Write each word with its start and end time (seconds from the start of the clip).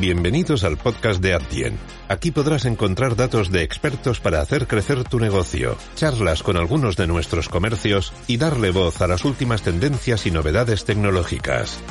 Bienvenidos 0.00 0.62
al 0.62 0.76
podcast 0.76 1.20
de 1.20 1.34
Adyen. 1.34 1.76
Aquí 2.08 2.30
podrás 2.30 2.66
encontrar 2.66 3.16
datos 3.16 3.50
de 3.50 3.64
expertos 3.64 4.20
para 4.20 4.40
hacer 4.40 4.68
crecer 4.68 5.02
tu 5.02 5.18
negocio, 5.18 5.74
charlas 5.96 6.44
con 6.44 6.56
algunos 6.56 6.96
de 6.96 7.08
nuestros 7.08 7.48
comercios 7.48 8.12
y 8.28 8.36
darle 8.36 8.70
voz 8.70 9.02
a 9.02 9.08
las 9.08 9.24
últimas 9.24 9.62
tendencias 9.62 10.24
y 10.24 10.30
novedades 10.30 10.84
tecnológicas. 10.84 11.82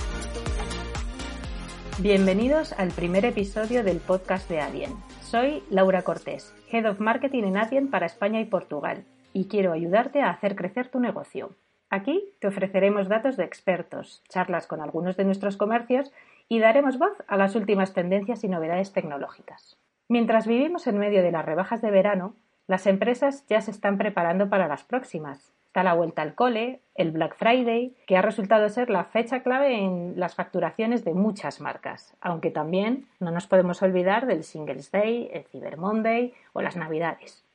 Bienvenidos 1.99 2.71
al 2.71 2.91
primer 2.91 3.25
episodio 3.25 3.83
del 3.83 3.97
podcast 3.97 4.49
de 4.49 4.61
Adyen. 4.61 4.95
Soy 5.21 5.61
Laura 5.69 6.03
Cortés, 6.03 6.55
Head 6.71 6.89
of 6.89 7.01
Marketing 7.01 7.43
en 7.43 7.57
Adyen 7.57 7.89
para 7.89 8.05
España 8.05 8.39
y 8.39 8.45
Portugal, 8.45 9.03
y 9.33 9.49
quiero 9.49 9.73
ayudarte 9.73 10.21
a 10.21 10.29
hacer 10.29 10.55
crecer 10.55 10.87
tu 10.87 11.01
negocio. 11.01 11.57
Aquí 11.89 12.33
te 12.39 12.47
ofreceremos 12.47 13.09
datos 13.09 13.35
de 13.35 13.43
expertos, 13.43 14.21
charlas 14.29 14.65
con 14.67 14.81
algunos 14.81 15.17
de 15.17 15.25
nuestros 15.25 15.57
comercios 15.57 16.11
y 16.49 16.59
daremos 16.59 16.97
voz 16.97 17.13
a 17.27 17.37
las 17.37 17.55
últimas 17.55 17.93
tendencias 17.93 18.43
y 18.43 18.47
novedades 18.47 18.93
tecnológicas. 18.93 19.77
Mientras 20.07 20.47
vivimos 20.47 20.87
en 20.87 20.97
medio 20.97 21.21
de 21.21 21.31
las 21.31 21.45
rebajas 21.45 21.81
de 21.81 21.91
verano, 21.91 22.35
las 22.67 22.87
empresas 22.87 23.45
ya 23.47 23.61
se 23.61 23.71
están 23.71 23.97
preparando 23.97 24.49
para 24.49 24.67
las 24.67 24.83
próximas. 24.83 25.53
Está 25.67 25.83
la 25.83 25.93
vuelta 25.93 26.21
al 26.21 26.33
cole, 26.33 26.81
el 26.95 27.11
Black 27.11 27.35
Friday, 27.35 27.95
que 28.07 28.17
ha 28.17 28.21
resultado 28.21 28.67
ser 28.69 28.89
la 28.89 29.03
fecha 29.03 29.43
clave 29.43 29.77
en 29.77 30.13
las 30.15 30.35
facturaciones 30.35 31.05
de 31.05 31.13
muchas 31.13 31.61
marcas, 31.61 32.15
aunque 32.19 32.51
también 32.51 33.07
no 33.19 33.31
nos 33.31 33.47
podemos 33.47 33.81
olvidar 33.83 34.25
del 34.25 34.43
Singles 34.43 34.91
Day, 34.91 35.29
el 35.31 35.43
Cyber 35.45 35.77
Monday 35.77 36.33
o 36.53 36.61
las 36.61 36.75
Navidades. 36.75 37.46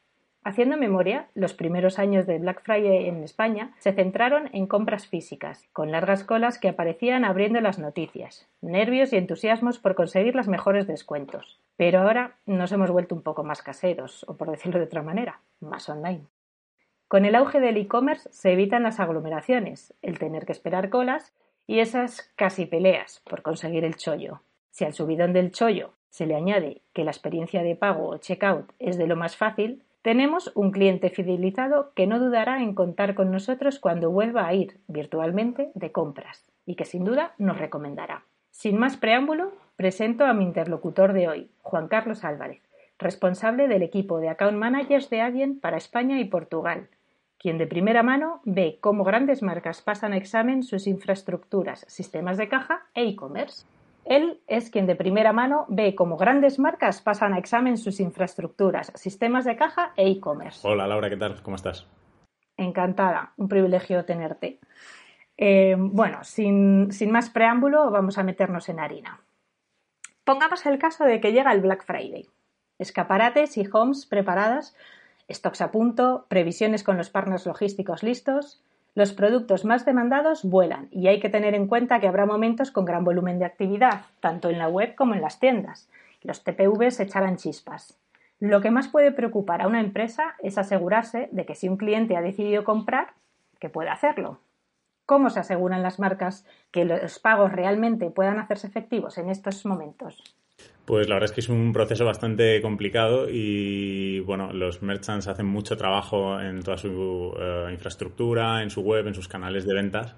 Haciendo 0.45 0.77
memoria, 0.77 1.29
los 1.35 1.55
primeros 1.55 2.01
años 2.01 2.27
de 2.27 2.39
Black 2.39 2.63
Friday 2.65 3.09
en 3.09 3.23
España 3.23 3.75
se 3.79 3.93
centraron 3.93 4.51
en 4.53 4.67
compras 4.67 5.07
físicas, 5.07 5.69
con 5.73 5.93
largas 5.93 6.25
colas 6.25 6.59
que 6.59 6.69
aparecían 6.69 7.25
abriendo 7.25 7.61
las 7.61 7.79
noticias, 7.79 8.49
nervios 8.61 9.13
y 9.13 9.19
entusiasmos 9.19 9.79
por 9.79 9.95
conseguir 9.95 10.35
los 10.35 10.49
mejores 10.49 10.89
descuentos. 10.89 11.61
Pero 11.77 12.01
ahora 12.01 12.39
nos 12.45 12.73
hemos 12.73 12.91
vuelto 12.91 13.15
un 13.15 13.23
poco 13.23 13.45
más 13.45 13.63
caseros, 13.63 14.25
o 14.27 14.37
por 14.37 14.51
decirlo 14.51 14.81
de 14.81 14.87
otra 14.87 15.03
manera, 15.03 15.41
más 15.61 15.89
online. 15.89 16.27
Con 17.07 17.25
el 17.25 17.37
auge 17.37 17.61
del 17.61 17.77
e-commerce 17.77 18.29
se 18.33 18.53
evitan 18.53 18.83
las 18.83 18.99
aglomeraciones, 18.99 19.95
el 20.03 20.19
tener 20.19 20.45
que 20.45 20.53
esperar 20.53 20.91
colas 20.91 21.33
y 21.69 21.79
esas 21.79 22.33
casi 22.35 22.67
peleas 22.67 23.23
por 23.31 23.43
conseguir 23.43 23.85
el 23.85 23.97
chollo. 23.97 24.41
Si 24.71 24.85
al 24.85 24.93
subidón 24.93 25.35
del 25.35 25.53
chollo 25.53 25.93
se 26.09 26.27
le 26.27 26.35
añade 26.35 26.83
que 26.93 27.05
la 27.05 27.13
experiencia 27.13 27.63
de 27.63 27.77
pago 27.77 28.09
o 28.09 28.19
checkout 28.19 28.73
es 28.81 28.99
de 28.99 29.07
lo 29.07 29.15
más 29.15 29.37
fácil, 29.37 29.85
tenemos 30.03 30.51
un 30.57 30.73
cliente 30.73 31.11
fidelizado 31.11 31.93
que 31.95 32.09
no 32.09 32.19
dudará 32.19 32.63
en 32.63 32.75
contar 32.75 33.15
con 33.15 33.31
nosotros 33.31 33.79
cuando 33.79 34.11
vuelva 34.11 34.47
a 34.47 34.55
ir 34.55 34.79
virtualmente 34.89 35.71
de 35.75 35.93
compras 35.93 36.51
y 36.67 36.75
que 36.75 36.85
sin 36.85 37.05
duda 37.05 37.35
nos 37.39 37.59
recomendará. 37.59 38.25
Sin 38.51 38.79
más 38.79 38.97
preámbulo, 38.97 39.53
presento 39.77 40.25
a 40.25 40.35
mi 40.35 40.45
interlocutor 40.45 41.13
de 41.13 41.29
hoy, 41.29 41.51
Juan 41.63 41.89
Carlos 41.89 42.25
Álvarez, 42.25 42.61
responsable 42.99 43.69
del 43.69 43.83
equipo 43.83 44.19
de 44.19 44.29
Account 44.29 44.59
Managers 44.59 45.09
de 45.09 45.21
Adyen 45.21 45.61
para 45.61 45.77
España 45.77 46.21
y 46.21 46.25
Portugal, 46.25 46.89
quien 47.39 47.59
de 47.59 47.67
primera 47.67 48.03
mano 48.03 48.41
ve 48.45 48.79
cómo 48.81 49.05
grandes 49.05 49.43
marcas 49.43 49.83
pasan 49.83 50.13
a 50.13 50.17
examen 50.17 50.63
sus 50.63 50.87
infraestructuras, 50.87 51.85
sistemas 51.89 52.37
de 52.39 52.49
caja 52.49 52.87
e 52.95 53.09
e-commerce. 53.09 53.67
Él 54.05 54.41
es 54.47 54.71
quien 54.71 54.87
de 54.87 54.97
primera 54.97 55.33
mano 55.33 55.65
ve 55.69 55.95
cómo 55.95 56.17
grandes 56.17 56.59
marcas 56.59 57.01
pasan 57.03 57.35
a 57.35 57.39
examen 57.39 57.79
sus 57.79 58.01
infraestructuras, 58.01 58.93
sistemas 58.95 59.45
de 59.45 59.57
caja 59.57 59.93
e 59.97 60.11
e-commerce. 60.11 60.67
Hola 60.67 60.87
Laura, 60.87 61.09
¿qué 61.09 61.17
tal? 61.17 61.41
¿Cómo 61.43 61.57
estás? 61.57 61.87
Encantada, 62.57 63.33
un 63.37 63.49
privilegio 63.49 64.05
tenerte. 64.05 64.59
Eh, 65.37 65.77
bueno, 65.79 66.25
sin, 66.25 66.89
más 67.11 67.31
preámbulo, 67.31 67.91
vamos 67.91 68.19
a 68.19 68.23
meternos 68.23 68.69
en 68.69 68.81
harina. 68.81 69.21
Pongamos 70.25 70.67
el 70.67 70.79
caso 70.79 71.05
de 71.05 71.21
que 71.21 71.33
llega 71.33 71.53
el 71.53 71.61
Black 71.61 71.85
Friday. 71.85 72.29
Escaparates 72.79 73.57
y 73.57 73.69
homes 73.73 74.07
preparadas, 74.07 74.77
stocks 75.31 75.61
a 75.61 75.71
punto, 75.71 76.27
previsiones 76.29 76.85
con 76.85 76.97
los 76.97 77.11
partners 77.11 77.47
logísticos 77.47 78.03
listos, 78.03 78.63
los 78.95 79.15
productos 79.15 79.65
más 79.65 79.87
demandados 79.87 80.45
vuelan 80.45 80.89
y 80.91 81.09
hay 81.09 81.19
que 81.19 81.31
tener 81.31 81.55
en 81.55 81.67
cuenta 81.67 81.99
que 81.99 82.09
habrá 82.09 82.27
momentos 82.27 82.71
con 82.71 82.85
gran 82.85 83.05
volumen 83.05 83.39
de 83.39 83.47
actividad, 83.47 84.03
tanto 84.21 84.51
en 84.51 84.59
la 84.59 84.69
web 84.69 84.95
como 84.95 85.15
en 85.15 85.23
las 85.23 85.41
tiendas. 85.41 85.89
Los 86.23 86.45
TPVs 86.45 87.01
echarán 87.01 87.37
chispas. 87.37 87.99
Lo 88.39 88.61
que 88.61 88.71
más 88.71 88.89
puede 88.89 89.13
preocupar 89.13 89.63
a 89.63 89.67
una 89.67 89.81
empresa 89.81 90.35
es 90.43 90.59
asegurarse 90.59 91.29
de 91.33 91.47
que 91.47 91.55
si 91.55 91.69
un 91.69 91.79
cliente 91.79 92.17
ha 92.17 92.23
decidido 92.23 92.65
comprar, 92.65 93.15
que 93.61 93.71
pueda 93.71 93.93
hacerlo. 93.93 94.41
¿Cómo 95.07 95.31
se 95.31 95.41
aseguran 95.41 95.83
las 95.83 95.99
marcas 95.99 96.45
que 96.71 96.85
los 96.85 97.19
pagos 97.19 97.53
realmente 97.53 98.11
puedan 98.11 98.39
hacerse 98.39 98.67
efectivos 98.67 99.17
en 99.17 99.31
estos 99.31 99.65
momentos? 99.65 100.23
Pues 100.85 101.09
la 101.09 101.15
verdad 101.15 101.31
es 101.31 101.33
que 101.33 101.41
es 101.41 101.49
un 101.49 101.73
proceso 101.73 102.05
bastante 102.05 102.61
complicado 102.61 103.29
y 103.31 104.19
bueno, 104.21 104.53
los 104.53 104.83
merchants 104.83 105.29
hacen 105.29 105.47
mucho 105.47 105.77
trabajo 105.77 106.41
en 106.41 106.61
toda 106.61 106.77
su 106.77 107.33
eh, 107.39 107.69
infraestructura, 107.73 108.65
en 108.65 108.71
su 108.71 108.81
web, 108.81 109.07
en 109.07 109.15
sus 109.15 109.29
canales 109.29 109.65
de 109.65 109.75
ventas 109.75 110.17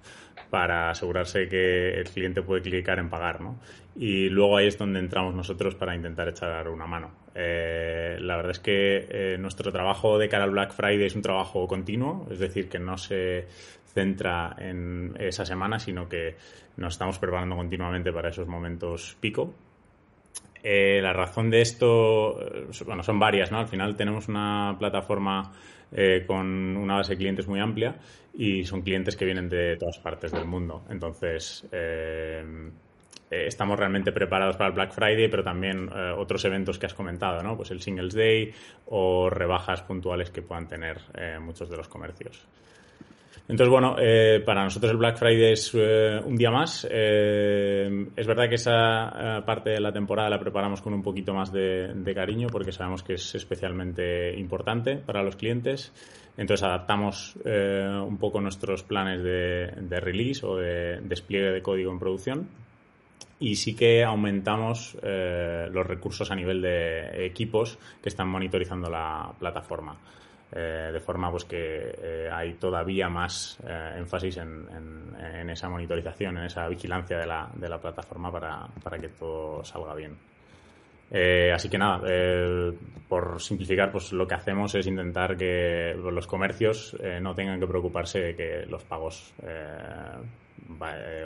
para 0.48 0.88
asegurarse 0.88 1.48
que 1.48 1.90
el 1.90 2.04
cliente 2.04 2.40
puede 2.40 2.62
clicar 2.62 2.98
en 2.98 3.10
pagar, 3.10 3.42
¿no? 3.42 3.60
Y 3.94 4.30
luego 4.30 4.56
ahí 4.56 4.66
es 4.66 4.78
donde 4.78 5.00
entramos 5.00 5.34
nosotros 5.34 5.74
para 5.74 5.94
intentar 5.94 6.28
echar 6.28 6.66
una 6.68 6.86
mano. 6.86 7.10
Eh, 7.34 8.16
la 8.20 8.36
verdad 8.36 8.52
es 8.52 8.60
que 8.60 9.06
eh, 9.10 9.36
nuestro 9.38 9.70
trabajo 9.70 10.18
de 10.18 10.30
cara 10.30 10.44
al 10.44 10.50
Black 10.50 10.72
Friday 10.72 11.04
es 11.04 11.14
un 11.14 11.22
trabajo 11.22 11.68
continuo, 11.68 12.26
es 12.30 12.38
decir, 12.38 12.70
que 12.70 12.78
no 12.78 12.96
se 12.96 13.48
centra 13.92 14.56
en 14.58 15.14
esa 15.18 15.44
semana, 15.44 15.78
sino 15.78 16.08
que 16.08 16.36
nos 16.78 16.94
estamos 16.94 17.18
preparando 17.18 17.54
continuamente 17.54 18.12
para 18.12 18.30
esos 18.30 18.48
momentos 18.48 19.16
pico 19.20 19.52
eh, 20.66 21.00
la 21.02 21.12
razón 21.12 21.50
de 21.50 21.60
esto, 21.60 22.40
eh, 22.40 22.66
bueno, 22.86 23.02
son 23.02 23.18
varias, 23.18 23.52
¿no? 23.52 23.58
Al 23.58 23.68
final 23.68 23.96
tenemos 23.96 24.28
una 24.28 24.74
plataforma 24.78 25.52
eh, 25.92 26.24
con 26.26 26.74
una 26.78 26.94
base 26.96 27.12
de 27.12 27.18
clientes 27.18 27.46
muy 27.46 27.60
amplia 27.60 27.96
y 28.32 28.64
son 28.64 28.80
clientes 28.80 29.14
que 29.14 29.26
vienen 29.26 29.50
de 29.50 29.76
todas 29.76 29.98
partes 29.98 30.32
del 30.32 30.46
mundo. 30.46 30.82
Entonces, 30.88 31.68
estamos 33.30 33.78
realmente 33.78 34.10
preparados 34.10 34.56
para 34.56 34.68
el 34.68 34.74
Black 34.74 34.92
Friday, 34.92 35.28
pero 35.28 35.44
también 35.44 35.90
otros 36.16 36.44
eventos 36.46 36.78
que 36.78 36.86
has 36.86 36.94
comentado, 36.94 37.42
¿no? 37.42 37.56
Pues 37.56 37.70
el 37.70 37.80
Singles 37.80 38.14
Day 38.14 38.52
o 38.86 39.28
rebajas 39.28 39.82
puntuales 39.82 40.30
que 40.30 40.40
puedan 40.40 40.66
tener 40.66 40.98
muchos 41.40 41.68
de 41.68 41.76
los 41.76 41.88
comercios. 41.88 42.46
Entonces, 43.46 43.70
bueno, 43.70 43.96
eh, 43.98 44.42
para 44.44 44.64
nosotros 44.64 44.90
el 44.90 44.96
Black 44.96 45.18
Friday 45.18 45.52
es 45.52 45.70
eh, 45.74 46.18
un 46.24 46.34
día 46.34 46.50
más. 46.50 46.86
Eh, 46.90 48.06
es 48.16 48.26
verdad 48.26 48.48
que 48.48 48.54
esa 48.54 49.42
parte 49.44 49.70
de 49.70 49.80
la 49.80 49.92
temporada 49.92 50.30
la 50.30 50.40
preparamos 50.40 50.80
con 50.80 50.94
un 50.94 51.02
poquito 51.02 51.34
más 51.34 51.52
de, 51.52 52.12
cariño 52.14 52.48
porque 52.50 52.72
sabemos 52.72 53.02
que 53.02 53.14
es 53.14 53.34
especialmente 53.34 54.34
importante 54.38 54.96
para 54.96 55.22
los 55.22 55.36
clientes. 55.36 55.92
Entonces 56.38 56.64
adaptamos 56.64 57.36
un 57.44 58.16
poco 58.18 58.40
nuestros 58.40 58.82
planes 58.82 59.22
de, 59.22 60.00
release 60.00 60.44
o 60.44 60.56
de 60.56 61.00
despliegue 61.02 61.50
de 61.50 61.62
código 61.62 61.92
en 61.92 61.98
producción. 61.98 62.48
Y 63.40 63.56
sí 63.56 63.76
que 63.76 64.04
aumentamos 64.04 64.96
los 65.02 65.86
recursos 65.86 66.30
a 66.30 66.34
nivel 66.34 66.62
de 66.62 67.26
equipos 67.26 67.78
que 68.02 68.08
están 68.08 68.28
monitorizando 68.28 68.88
la 68.88 69.30
plataforma. 69.38 69.98
Eh, 70.52 70.90
de 70.92 71.00
forma 71.00 71.32
pues 71.32 71.44
que 71.46 71.94
eh, 72.00 72.30
hay 72.32 72.54
todavía 72.54 73.08
más 73.08 73.58
eh, 73.66 73.94
énfasis 73.96 74.36
en, 74.36 75.50
esa 75.50 75.68
monitorización, 75.68 76.38
en 76.38 76.44
esa 76.44 76.68
vigilancia 76.68 77.18
de 77.18 77.26
la, 77.26 77.48
de 77.54 77.68
la 77.68 77.80
plataforma 77.80 78.30
para, 78.30 78.66
para, 78.82 78.98
que 78.98 79.08
todo 79.08 79.64
salga 79.64 79.94
bien. 79.94 80.16
así 81.52 81.68
que 81.68 81.78
nada, 81.78 82.00
por 83.08 83.40
simplificar, 83.40 83.92
pues 83.92 84.12
lo 84.12 84.26
que 84.26 84.34
hacemos 84.34 84.74
es 84.74 84.86
intentar 84.86 85.36
que 85.36 85.94
los 85.94 86.26
comercios 86.26 86.96
no 87.20 87.34
tengan 87.34 87.60
que 87.60 87.66
preocuparse 87.66 88.20
de 88.20 88.36
que 88.36 88.66
los 88.66 88.82
pagos 88.84 89.32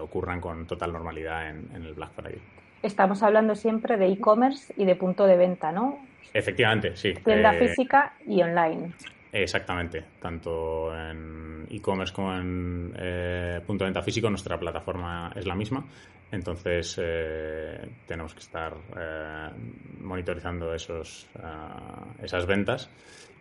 ocurran 0.00 0.40
con 0.40 0.66
total 0.66 0.92
normalidad 0.92 1.50
en, 1.50 1.70
en 1.74 1.84
el 1.84 1.94
Black 1.94 2.12
Friday. 2.12 2.57
Estamos 2.82 3.22
hablando 3.22 3.54
siempre 3.54 3.96
de 3.96 4.06
e-commerce 4.06 4.72
y 4.76 4.84
de 4.84 4.94
punto 4.94 5.26
de 5.26 5.36
venta, 5.36 5.72
¿no? 5.72 5.98
Efectivamente, 6.32 6.96
sí. 6.96 7.14
Tienda 7.24 7.52
física 7.54 8.14
y 8.26 8.42
online. 8.42 8.92
Exactamente, 9.32 10.04
tanto 10.20 10.94
en 10.94 11.66
e-commerce 11.70 12.14
como 12.14 12.34
en 12.34 12.94
eh, 12.98 13.60
punto 13.66 13.84
de 13.84 13.88
venta 13.88 14.02
físico, 14.02 14.30
nuestra 14.30 14.58
plataforma 14.58 15.32
es 15.34 15.46
la 15.46 15.54
misma. 15.54 15.84
Entonces 16.30 16.98
eh, 17.02 17.88
tenemos 18.06 18.34
que 18.34 18.40
estar 18.40 18.74
monitorizando 20.00 20.74
esos, 20.74 21.26
esas 22.22 22.46
ventas 22.46 22.90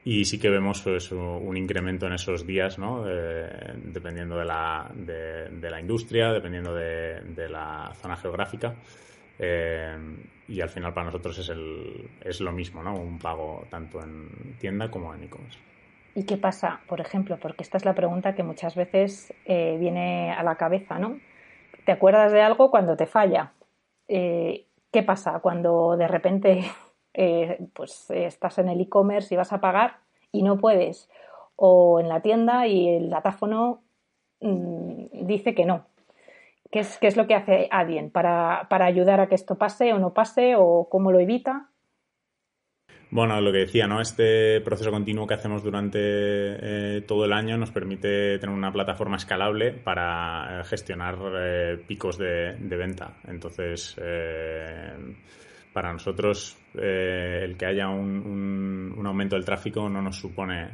y 0.05 0.23
sí 0.23 0.39
que 0.39 0.49
vemos 0.49 0.81
pues, 0.81 1.11
un 1.11 1.57
incremento 1.57 2.07
en 2.07 2.13
esos 2.13 2.47
días, 2.47 2.79
¿no? 2.79 3.03
dependiendo 3.03 4.37
de 4.37 4.45
la, 4.45 4.89
de, 4.95 5.69
la, 5.69 5.81
industria, 5.81 6.31
dependiendo 6.31 6.73
de, 6.73 7.49
la 7.49 7.91
zona 8.01 8.15
geográfica. 8.15 8.73
Y 9.39 10.61
al 10.61 10.69
final 10.69 10.93
para 10.93 11.05
nosotros 11.05 11.37
es, 11.39 11.49
el, 11.49 12.09
es 12.21 12.41
lo 12.41 12.51
mismo, 12.51 12.81
¿no? 12.81 12.95
un 12.95 13.19
pago 13.19 13.65
tanto 13.69 14.01
en 14.01 14.57
tienda 14.59 14.89
como 14.89 15.13
en 15.13 15.23
e-commerce. 15.23 15.59
¿Y 16.17 16.23
qué 16.23 16.35
pasa, 16.35 16.81
por 16.87 16.99
ejemplo? 16.99 17.37
Porque 17.39 17.61
esta 17.61 17.77
es 17.77 17.85
la 17.85 17.93
pregunta 17.93 18.33
que 18.33 18.41
muchas 18.41 18.75
veces 18.75 19.31
eh, 19.45 19.77
viene 19.79 20.31
a 20.31 20.41
la 20.41 20.55
cabeza, 20.55 20.97
¿no? 20.97 21.19
¿Te 21.85 21.91
acuerdas 21.91 22.31
de 22.31 22.41
algo 22.41 22.71
cuando 22.71 22.97
te 22.97 23.05
falla? 23.05 23.53
Eh, 24.07 24.65
¿Qué 24.91 25.03
pasa 25.03 25.39
cuando 25.41 25.95
de 25.95 26.07
repente 26.07 26.63
eh, 27.13 27.59
pues, 27.71 28.09
estás 28.09 28.57
en 28.57 28.69
el 28.69 28.81
e-commerce 28.81 29.31
y 29.31 29.37
vas 29.37 29.53
a 29.53 29.61
pagar 29.61 29.99
y 30.31 30.41
no 30.41 30.57
puedes? 30.57 31.07
O 31.55 31.99
en 31.99 32.09
la 32.09 32.21
tienda 32.21 32.65
y 32.65 32.89
el 32.89 33.11
datáfono 33.11 33.83
mm, 34.41 35.27
dice 35.27 35.53
que 35.53 35.65
no. 35.65 35.85
¿Qué 36.71 36.79
es, 36.79 36.97
¿Qué 36.99 37.07
es, 37.07 37.15
lo 37.15 37.27
que 37.27 37.35
hace 37.35 37.67
Adien 37.71 38.11
para, 38.11 38.67
ayudar 38.69 39.21
a 39.21 39.27
que 39.27 39.35
esto 39.35 39.57
pase 39.57 39.93
o 39.93 39.99
no 39.99 40.13
pase 40.13 40.55
o 40.57 40.87
cómo 40.89 41.11
lo 41.11 41.19
evita? 41.19 41.69
Bueno, 43.09 43.39
lo 43.39 43.53
que 43.53 43.59
decía, 43.59 43.87
¿no? 43.87 44.01
Este 44.01 44.59
proceso 44.59 44.91
continuo 44.91 45.25
que 45.25 45.35
hacemos 45.35 45.63
durante 45.63 45.99
eh, 46.01 47.01
todo 47.07 47.23
el 47.23 47.31
año 47.31 47.57
nos 47.57 47.71
permite 47.71 48.37
tener 48.37 48.53
una 48.53 48.71
plataforma 48.71 49.15
escalable 49.15 49.71
para 49.71 50.59
eh, 50.59 50.63
gestionar 50.65 51.17
eh, 51.39 51.77
picos 51.87 52.17
de, 52.17 52.57
venta. 52.59 53.17
Entonces, 53.25 53.95
para 55.71 55.93
nosotros, 55.93 56.57
el 56.73 57.55
que 57.55 57.65
haya 57.65 57.87
un, 57.87 59.01
aumento 59.05 59.37
del 59.37 59.45
tráfico 59.45 59.87
no 59.87 60.01
nos 60.01 60.17
supone 60.17 60.67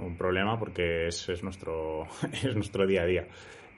un 0.00 0.16
problema 0.16 0.58
porque 0.58 1.08
es, 1.08 1.42
nuestro, 1.42 2.06
es 2.32 2.54
nuestro 2.54 2.86
día 2.86 3.02
a 3.02 3.06
día. 3.06 3.26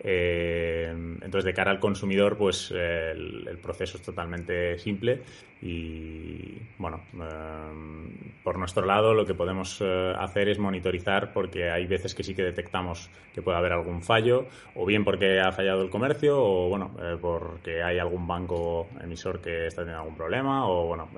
Eh, 0.07 0.87
entonces, 0.91 1.45
de 1.45 1.55
cara 1.55 1.71
al 1.71 1.81
consumidor, 1.81 2.37
pues 2.37 2.71
el, 2.71 3.59
proceso 3.63 3.97
es 3.97 4.03
totalmente 4.03 4.79
simple 4.79 5.23
y, 5.63 6.59
bueno, 6.77 7.01
eh, 7.15 8.35
por 8.43 8.59
nuestro 8.59 8.85
lado 8.85 9.15
lo 9.15 9.25
que 9.25 9.33
podemos 9.33 9.81
eh, 9.81 10.13
hacer 10.19 10.51
es 10.51 10.59
monitorizar 10.59 11.33
porque 11.33 11.71
hay 11.71 11.87
veces 11.87 12.15
que 12.15 12.23
sí 12.23 12.35
que 12.35 12.43
detectamos 12.43 13.09
que 13.33 13.41
puede 13.41 13.57
haber 13.57 13.73
algún 13.73 14.03
fallo, 14.03 14.47
o 14.75 14.85
bien 14.85 15.05
porque 15.05 15.41
ha 15.41 15.51
fallado 15.53 15.81
el 15.81 15.89
comercio, 15.89 16.37
o 16.39 16.69
bueno, 16.69 16.91
porque 17.23 17.83
hay 17.83 17.99
algún 17.99 18.27
banco 18.27 18.89
emisor 19.03 19.41
que 19.41 19.69
está 19.69 19.83
teniendo 19.83 20.03
algún 20.03 20.17
problema, 20.17 20.69
o 20.69 20.87
bueno, 20.87 21.09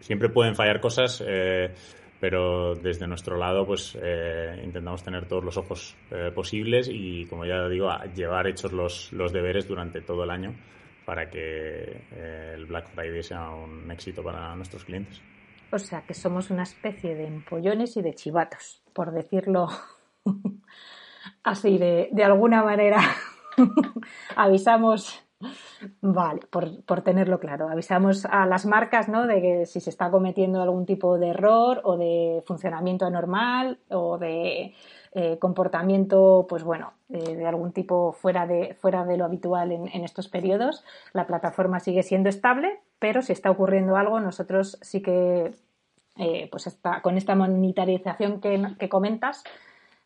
siempre 0.00 0.30
pueden 0.30 0.56
fallar 0.56 0.80
cosas 0.80 1.22
pero 2.20 2.74
desde 2.74 3.06
nuestro 3.06 3.36
lado 3.36 3.66
pues 3.66 3.96
eh, 4.00 4.60
intentamos 4.64 5.02
tener 5.02 5.26
todos 5.26 5.44
los 5.44 5.56
ojos 5.56 5.96
eh, 6.10 6.30
posibles 6.34 6.88
y 6.90 7.26
como 7.26 7.44
ya 7.44 7.68
digo 7.68 7.90
llevar 8.14 8.46
hechos 8.46 8.72
los, 8.72 9.12
los 9.12 9.32
deberes 9.32 9.68
durante 9.68 10.00
todo 10.00 10.24
el 10.24 10.30
año 10.30 10.54
para 11.04 11.28
que 11.30 12.06
eh, 12.12 12.52
el 12.54 12.66
Black 12.66 12.88
Friday 12.88 13.22
sea 13.22 13.50
un 13.50 13.90
éxito 13.90 14.22
para 14.22 14.54
nuestros 14.56 14.84
clientes. 14.84 15.20
O 15.70 15.78
sea 15.78 16.02
que 16.02 16.14
somos 16.14 16.50
una 16.50 16.62
especie 16.62 17.14
de 17.14 17.26
empollones 17.26 17.96
y 17.96 18.02
de 18.02 18.14
chivatos, 18.14 18.82
por 18.92 19.12
decirlo 19.12 19.68
así 21.42 21.78
de, 21.78 22.08
de 22.12 22.24
alguna 22.24 22.62
manera. 22.62 23.00
Avisamos 24.36 25.25
Vale, 26.00 26.40
por, 26.50 27.02
tenerlo 27.02 27.38
claro. 27.38 27.68
Avisamos 27.68 28.24
a 28.24 28.46
las 28.46 28.64
marcas 28.64 29.08
¿no? 29.08 29.26
de 29.26 29.42
que 29.42 29.66
si 29.66 29.80
se 29.80 29.90
está 29.90 30.10
cometiendo 30.10 30.62
algún 30.62 30.86
tipo 30.86 31.18
de 31.18 31.28
error 31.28 31.82
o 31.84 31.96
de 31.96 32.42
funcionamiento 32.46 33.04
anormal 33.04 33.78
o 33.90 34.16
de 34.16 34.74
eh, 35.12 35.38
comportamiento, 35.38 36.46
pues 36.48 36.64
bueno, 36.64 36.94
de 37.08 37.46
algún 37.46 37.72
tipo 37.72 38.12
fuera 38.12 38.46
de, 38.46 38.74
fuera 38.74 39.04
de 39.04 39.16
lo 39.16 39.24
habitual 39.26 39.72
en, 39.72 40.04
estos 40.04 40.28
periodos. 40.28 40.84
La 41.12 41.26
plataforma 41.26 41.80
sigue 41.80 42.02
siendo 42.02 42.28
estable, 42.28 42.80
pero 42.98 43.20
si 43.20 43.32
está 43.32 43.50
ocurriendo 43.50 43.96
algo, 43.96 44.20
nosotros 44.20 44.78
sí 44.80 45.02
que, 45.02 45.54
eh, 46.16 46.48
pues 46.50 46.78
con 47.02 47.16
esta 47.16 47.34
monitorización 47.34 48.40
que 48.40 48.88
comentas, 48.88 49.44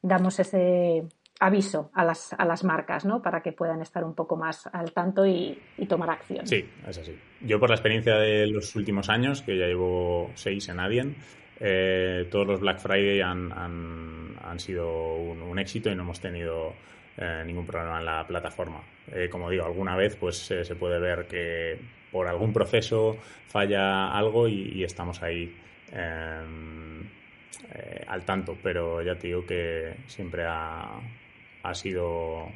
damos 0.03 0.41
ese, 0.41 1.09
aviso 1.41 1.91
a 1.95 2.05
las, 2.05 2.35
a 2.35 2.45
las 2.45 2.63
marcas, 2.65 3.07
¿no? 3.07 3.23
Para 3.23 3.41
que 3.41 3.53
puedan 3.53 3.81
estar 3.81 4.05
un 4.05 4.15
poco 4.15 4.37
más 4.37 4.69
al 4.73 4.93
tanto 4.93 5.27
y, 5.27 5.59
tomar 5.89 6.11
acción. 6.11 6.47
Sí, 6.47 6.65
es 6.87 6.99
así. 6.99 7.19
Yo 7.41 7.59
por 7.59 7.71
la 7.71 7.77
experiencia 7.77 8.15
de 8.17 8.47
los 8.47 8.77
últimos 8.77 9.09
años, 9.09 9.43
que 9.43 9.59
ya 9.59 9.67
llevo 9.67 10.31
seis 10.35 10.69
en 10.69 10.79
Adyen, 10.79 11.17
eh, 11.59 12.29
todos 12.31 12.47
los 12.47 12.61
Black 12.61 12.79
Friday 12.79 13.23
han, 13.23 13.51
han, 13.53 14.61
sido 14.61 15.17
un, 15.17 15.59
éxito 15.59 15.91
y 15.91 15.95
no 15.95 16.03
hemos 16.03 16.21
tenido 16.21 16.75
eh, 17.17 17.43
ningún 17.47 17.65
problema 17.67 17.99
en 17.99 18.05
la 18.05 18.27
plataforma. 18.27 18.83
Eh, 19.11 19.29
como 19.31 19.49
digo, 19.49 19.65
alguna 19.65 19.97
vez 19.97 20.17
pues 20.17 20.37
se 20.37 20.77
puede 20.77 21.01
ver 21.01 21.27
que 21.27 21.81
por 22.13 22.29
algún 22.29 22.53
proceso 22.53 23.17
falla 23.49 24.11
algo 24.13 24.47
y, 24.47 24.85
estamos 24.85 25.23
ahí 25.23 25.57
al 28.07 28.25
tanto, 28.25 28.57
pero 28.63 29.03
ya 29.03 29.17
te 29.17 29.29
digo 29.29 29.45
que 29.47 29.97
siempre 30.07 30.45
ha, 30.47 31.01
ha 31.63 31.75
sido, 31.75 32.47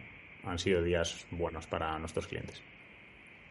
han 0.45 0.59
sido 0.59 0.83
días 0.83 1.27
buenos 1.31 1.67
para 1.67 1.99
nuestros 1.99 2.27
clientes. 2.27 2.63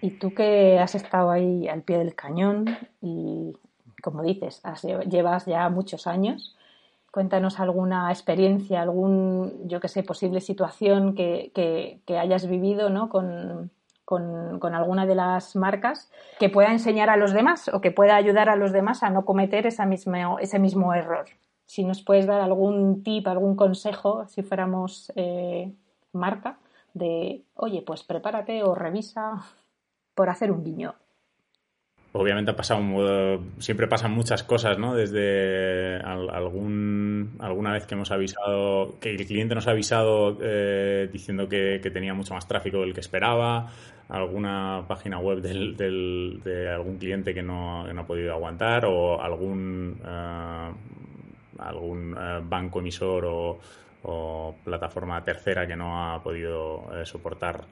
Y 0.01 0.11
tú 0.11 0.33
que 0.33 0.79
has 0.79 0.95
estado 0.95 1.31
ahí 1.31 1.67
al 1.67 1.81
pie 1.83 1.97
del 1.97 2.15
cañón 2.15 2.65
y, 3.01 3.53
como 4.01 4.21
dices, 4.21 4.61
llevas 5.09 5.45
ya 5.45 5.69
muchos 5.69 6.07
años, 6.07 6.57
cuéntanos 7.09 7.59
alguna 7.59 8.11
experiencia, 8.11 8.81
algún, 8.81 9.67
yo 9.69 9.79
que 9.79 9.87
sé, 9.87 10.03
posible 10.03 10.41
situación 10.41 11.15
que, 11.15 11.51
que, 11.53 12.17
hayas 12.17 12.47
vivido 12.49 12.89
¿no? 12.89 13.07
con, 13.07 13.71
con, 14.03 14.59
con, 14.59 14.75
alguna 14.75 15.05
de 15.05 15.15
las 15.15 15.55
marcas 15.55 16.11
que 16.37 16.49
pueda 16.49 16.71
enseñar 16.71 17.09
a 17.09 17.15
los 17.15 17.31
demás 17.31 17.69
o 17.69 17.79
que 17.79 17.91
pueda 17.91 18.17
ayudar 18.17 18.49
a 18.49 18.57
los 18.57 18.73
demás 18.73 19.03
a 19.03 19.09
no 19.09 19.23
cometer 19.23 19.67
esa 19.67 19.85
misma, 19.85 20.35
ese 20.41 20.59
mismo 20.59 20.93
error 20.93 21.27
si 21.73 21.83
nos 21.83 22.03
puedes 22.03 22.27
dar 22.27 22.39
algún 22.39 23.01
tip, 23.01 23.27
algún 23.27 23.55
consejo, 23.55 24.27
si 24.27 24.43
fuéramos 24.43 25.11
eh, 25.15 25.71
marca, 26.11 26.59
de, 26.93 27.41
oye, 27.55 27.81
pues 27.81 28.03
prepárate 28.03 28.61
o 28.61 28.75
revisa 28.75 29.43
por 30.13 30.29
hacer 30.29 30.51
un 30.51 30.63
guiño. 30.63 30.93
Obviamente 32.11 32.51
ha 32.51 32.55
pasado, 32.55 32.79
siempre 33.57 33.87
pasan 33.87 34.11
muchas 34.11 34.43
cosas, 34.43 34.77
¿no? 34.77 34.93
Desde 34.93 35.95
algún, 35.95 37.37
alguna 37.39 37.71
vez 37.71 37.87
que 37.87 37.95
hemos 37.95 38.11
avisado, 38.11 38.99
que 38.99 39.09
el 39.09 39.25
cliente 39.25 39.55
nos 39.55 39.67
ha 39.67 39.71
avisado 39.71 40.37
eh, 40.43 41.09
diciendo 41.11 41.49
que, 41.49 41.79
tenía 41.91 42.13
mucho 42.13 42.35
más 42.35 42.47
tráfico 42.47 42.81
del 42.81 42.93
que 42.93 42.99
esperaba, 42.99 43.71
alguna 44.09 44.85
página 44.87 45.17
web 45.17 45.41
de 45.41 46.69
algún 46.71 46.99
cliente 46.99 47.33
que 47.33 47.41
no, 47.41 47.87
ha 47.87 48.05
podido 48.05 48.31
aguantar 48.31 48.85
o 48.85 49.19
algún 49.19 49.99
eh, 50.05 50.71
algún 51.59 52.15
eh, 52.17 52.41
banco 52.43 52.79
emisor 52.79 53.25
o, 53.25 53.59
plataforma 54.65 55.23
tercera 55.23 55.65
que 55.65 55.77
no 55.77 56.13
ha 56.13 56.21
podido 56.21 56.89
eh, 56.93 57.05
soportar 57.05 57.67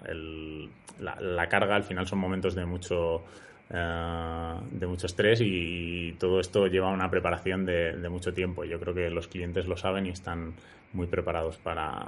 la, 1.00 1.50
carga. 1.50 1.76
Al 1.76 1.84
final 1.84 2.08
son 2.08 2.20
momentos 2.20 2.56
de 2.56 2.66
mucho, 2.66 3.24
eh, 3.70 4.56
de 4.72 4.88
mucho 4.88 5.08
estrés 5.08 5.42
y, 5.42 6.16
todo 6.18 6.40
esto 6.40 6.68
lleva 6.68 6.90
una 6.90 7.10
preparación 7.10 7.66
de, 7.66 7.98
de 7.98 8.10
mucho 8.10 8.34
tiempo. 8.34 8.64
Yo 8.64 8.80
creo 8.80 8.94
que 8.94 9.10
los 9.10 9.28
clientes 9.28 9.66
lo 9.66 9.76
saben 9.76 10.06
y 10.06 10.12
están 10.12 10.54
muy 10.94 11.08
preparados 11.08 11.58
para, 11.58 12.06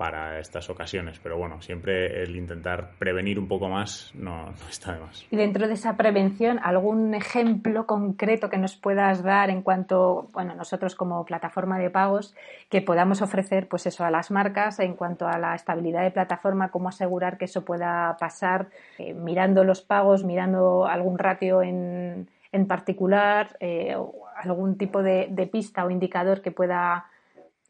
para 0.00 0.38
estas 0.38 0.70
ocasiones. 0.70 1.20
Pero 1.22 1.36
bueno, 1.36 1.60
siempre 1.60 2.22
el 2.22 2.34
intentar 2.34 2.92
prevenir 2.98 3.38
un 3.38 3.46
poco 3.46 3.68
más 3.68 4.10
no, 4.14 4.48
está 4.70 4.94
de 4.94 5.00
más. 5.00 5.26
Y 5.30 5.36
dentro 5.36 5.68
de 5.68 5.74
esa 5.74 5.98
prevención, 5.98 6.58
¿algún 6.62 7.12
ejemplo 7.12 7.84
concreto 7.84 8.48
que 8.48 8.56
nos 8.56 8.76
puedas 8.76 9.22
dar 9.22 9.50
en 9.50 9.60
cuanto, 9.60 10.30
bueno, 10.32 10.54
nosotros 10.54 10.94
como 10.94 11.26
plataforma 11.26 11.78
de 11.78 11.90
pagos, 11.90 12.34
que 12.70 12.80
podamos 12.80 13.20
ofrecer 13.20 13.68
pues 13.68 13.84
eso 13.84 14.02
a 14.02 14.10
las 14.10 14.30
marcas 14.30 14.80
en 14.80 14.94
cuanto 14.94 15.28
a 15.28 15.36
la 15.38 15.54
estabilidad 15.54 16.02
de 16.02 16.12
plataforma, 16.12 16.70
cómo 16.70 16.88
asegurar 16.88 17.36
que 17.36 17.44
eso 17.44 17.66
pueda 17.66 18.16
pasar 18.18 18.68
eh, 18.96 19.12
mirando 19.12 19.64
los 19.64 19.82
pagos, 19.82 20.24
mirando 20.24 20.86
algún 20.86 21.18
ratio 21.18 21.60
en, 21.60 22.26
en 22.52 22.66
particular, 22.66 23.54
eh, 23.60 23.94
algún 24.34 24.78
tipo 24.78 25.02
de 25.02 25.50
pista 25.52 25.84
o 25.84 25.90
indicador 25.90 26.40
que 26.40 26.52
pueda 26.52 27.04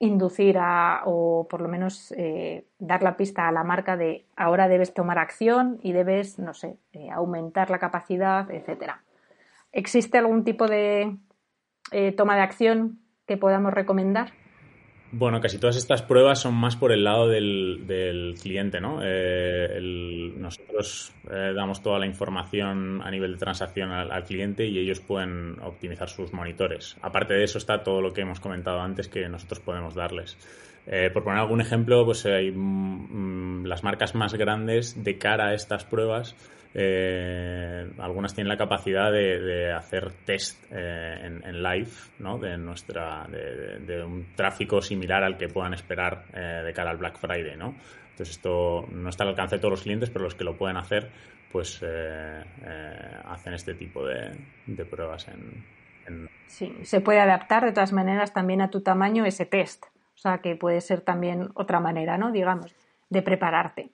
inducir 0.00 0.56
a, 0.58 1.02
o 1.04 1.46
por 1.48 1.60
lo 1.60 1.68
menos 1.68 2.12
eh, 2.16 2.66
dar 2.78 3.02
la 3.02 3.16
pista 3.16 3.46
a 3.46 3.52
la 3.52 3.64
marca 3.64 3.98
de 3.98 4.24
ahora 4.34 4.66
debes 4.66 4.94
tomar 4.94 5.18
acción 5.18 5.78
y 5.82 5.92
debes, 5.92 6.38
no 6.38 6.54
sé, 6.54 6.78
eh, 6.92 7.10
aumentar 7.10 7.70
la 7.70 7.78
capacidad, 7.78 8.50
etcétera. 8.50 9.02
¿Existe 9.72 10.16
algún 10.16 10.42
tipo 10.42 10.66
de 10.66 11.16
eh, 11.92 12.12
toma 12.12 12.34
de 12.34 12.42
acción 12.42 12.98
que 13.26 13.36
podamos 13.36 13.74
recomendar? 13.74 14.32
Bueno, 15.12 15.40
casi 15.40 15.58
todas 15.58 15.76
estas 15.76 16.02
pruebas 16.02 16.38
son 16.38 16.54
más 16.54 16.76
por 16.76 16.92
el 16.92 17.02
lado 17.02 17.26
del, 17.26 18.36
cliente, 18.40 18.80
¿no? 18.80 19.00
Eh, 19.02 19.80
nosotros 20.36 21.12
eh, 21.28 21.52
damos 21.52 21.82
toda 21.82 21.98
la 21.98 22.06
información 22.06 23.02
a 23.02 23.10
nivel 23.10 23.32
de 23.32 23.38
transacción 23.38 23.90
al, 23.90 24.24
cliente 24.24 24.66
y 24.66 24.78
ellos 24.78 25.00
pueden 25.00 25.56
optimizar 25.62 26.08
sus 26.08 26.32
monitores. 26.32 26.96
Aparte 27.02 27.34
de 27.34 27.42
eso 27.42 27.58
está 27.58 27.82
todo 27.82 28.00
lo 28.00 28.12
que 28.12 28.20
hemos 28.20 28.38
comentado 28.38 28.80
antes 28.80 29.08
que 29.08 29.28
nosotros 29.28 29.58
podemos 29.58 29.96
darles. 29.96 30.38
Eh, 30.86 31.10
por 31.12 31.24
poner 31.24 31.40
algún 31.40 31.60
ejemplo, 31.60 32.04
pues 32.04 32.24
hay 32.26 32.52
mm, 32.52 33.62
mm, 33.62 33.66
las 33.66 33.82
marcas 33.82 34.14
más 34.14 34.34
grandes 34.34 35.02
de 35.02 35.18
cara 35.18 35.48
a 35.48 35.54
estas 35.54 35.84
pruebas 35.84 36.36
eh, 36.72 37.90
algunas 37.98 38.32
tienen 38.32 38.48
la 38.48 38.56
capacidad 38.56 39.10
de, 39.10 39.72
hacer 39.72 40.12
test 40.24 40.64
eh, 40.70 41.40
en, 41.42 41.62
live 41.62 41.90
¿no? 42.20 42.38
de, 42.38 42.56
nuestra, 42.56 43.26
de, 43.28 44.02
un 44.04 44.34
tráfico 44.36 44.80
similar 44.80 45.24
al 45.24 45.36
que 45.36 45.48
puedan 45.48 45.74
esperar 45.74 46.24
eh, 46.32 46.62
de 46.64 46.72
cara 46.72 46.90
al 46.90 46.98
Black 46.98 47.18
Friday. 47.18 47.56
¿no? 47.56 47.74
Entonces 48.10 48.36
esto 48.36 48.86
no 48.92 49.08
está 49.08 49.24
al 49.24 49.30
alcance 49.30 49.56
de 49.56 49.60
todos 49.60 49.72
los 49.72 49.82
clientes, 49.82 50.10
pero 50.10 50.24
los 50.24 50.34
que 50.34 50.44
lo 50.44 50.56
pueden 50.56 50.76
hacer 50.76 51.10
pues 51.50 51.82
hacen 53.24 53.54
este 53.54 53.74
tipo 53.74 54.06
de, 54.06 54.30
pruebas 54.88 55.26
en, 55.26 55.64
en... 56.06 56.28
Sí, 56.46 56.72
se 56.82 57.00
puede 57.00 57.18
adaptar 57.18 57.64
de 57.64 57.72
todas 57.72 57.92
maneras 57.92 58.32
también 58.32 58.60
a 58.60 58.70
tu 58.70 58.82
tamaño 58.82 59.24
ese 59.24 59.46
test. 59.46 59.86
O 60.14 60.18
sea 60.18 60.38
que 60.38 60.54
puede 60.54 60.80
ser 60.80 61.00
también 61.00 61.48
otra 61.54 61.80
manera, 61.80 62.18
¿no? 62.18 62.30
Digamos, 62.30 62.76
de 63.08 63.22
prepararte 63.22 63.90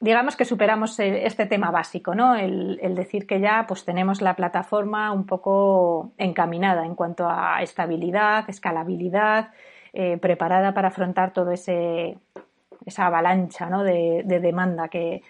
digamos 0.00 0.34
que 0.34 0.44
superamos 0.44 0.98
este 0.98 1.46
tema 1.46 1.70
básico, 1.70 2.14
¿no? 2.14 2.34
El, 2.34 2.78
decir 2.94 3.26
que 3.26 3.40
ya 3.40 3.66
pues 3.68 3.84
tenemos 3.84 4.20
la 4.20 4.34
plataforma 4.34 5.12
un 5.12 5.26
poco 5.26 6.12
encaminada 6.18 6.84
en 6.84 6.94
cuanto 6.94 7.28
a 7.28 7.62
estabilidad, 7.62 8.48
escalabilidad, 8.48 9.50
eh, 9.92 10.16
preparada 10.18 10.72
para 10.74 10.88
afrontar 10.88 11.32
todo 11.32 11.50
ese 11.50 12.16
esa 12.86 13.06
avalancha 13.06 13.68
¿no? 13.68 13.82
de, 13.82 14.22
demanda 14.24 14.88
que, 14.88 15.22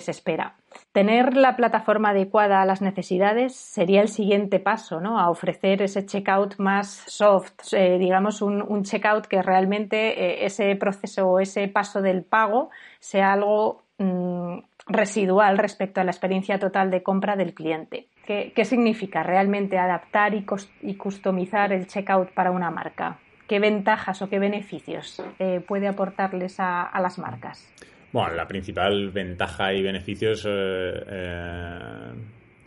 se 0.00 0.10
espera. 0.10 0.54
Tener 0.92 1.34
la 1.34 1.56
plataforma 1.56 2.10
adecuada 2.10 2.60
a 2.60 2.66
las 2.66 2.82
necesidades 2.82 3.56
sería 3.56 4.02
el 4.02 4.08
siguiente 4.08 4.60
paso, 4.60 5.00
¿no? 5.00 5.18
A 5.18 5.30
ofrecer 5.30 5.80
ese 5.80 6.04
checkout 6.04 6.56
más 6.58 7.04
soft, 7.06 7.72
eh, 7.72 7.96
digamos 7.98 8.42
un, 8.42 8.60
un, 8.60 8.84
checkout 8.84 9.26
que 9.26 9.40
realmente 9.40 10.42
eh, 10.42 10.44
ese 10.44 10.76
proceso 10.76 11.26
o 11.30 11.40
ese 11.40 11.68
paso 11.68 12.02
del 12.02 12.22
pago 12.22 12.68
sea 13.00 13.32
algo 13.32 13.87
Mm, 13.98 14.60
residual 14.86 15.58
respecto 15.58 16.00
a 16.00 16.04
la 16.04 16.12
experiencia 16.12 16.58
total 16.58 16.90
de 16.90 17.02
compra 17.02 17.34
del 17.36 17.52
cliente. 17.52 18.06
¿Qué, 18.24 18.64
significa 18.64 19.22
realmente 19.22 19.76
adaptar 19.76 20.34
y, 20.34 20.94
customizar 20.94 21.72
el 21.72 21.86
checkout 21.86 22.30
para 22.30 22.50
una 22.50 22.70
marca? 22.70 23.18
¿Qué 23.48 23.58
ventajas 23.58 24.22
o 24.22 24.28
qué 24.28 24.38
beneficios 24.38 25.22
eh, 25.38 25.60
puede 25.66 25.88
aportarles 25.88 26.56
a, 26.58 26.90
las 27.00 27.18
marcas? 27.18 27.72
Bueno, 28.12 28.34
la 28.34 28.46
principal 28.46 29.10
ventaja 29.10 29.72
y 29.72 29.82
beneficio 29.82 30.32
es 30.32 30.44
eh, 30.46 30.50
eh, 30.50 32.12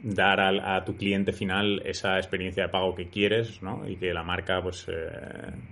dar 0.03 0.41
a, 0.41 0.83
tu 0.83 0.97
cliente 0.97 1.31
final 1.31 1.81
esa 1.85 2.17
experiencia 2.17 2.63
de 2.63 2.69
pago 2.69 2.93
que 2.93 3.07
quieres 3.07 3.61
¿no? 3.61 3.87
y 3.87 3.95
que 3.95 4.13
la 4.13 4.23
marca 4.23 4.61
pues, 4.61 4.85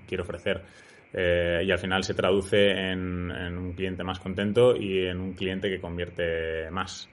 quiere 0.07 0.23
ofrecer. 0.23 0.63
Eh, 1.13 1.63
y 1.65 1.71
al 1.71 1.79
final 1.79 2.03
se 2.03 2.13
traduce 2.13 2.69
en, 2.71 3.31
un 3.31 3.73
cliente 3.73 4.03
más 4.03 4.19
contento 4.19 4.75
y 4.75 5.05
en 5.05 5.19
un 5.19 5.33
cliente 5.33 5.69
que 5.69 5.79
convierte 5.79 6.69
más. 6.71 7.09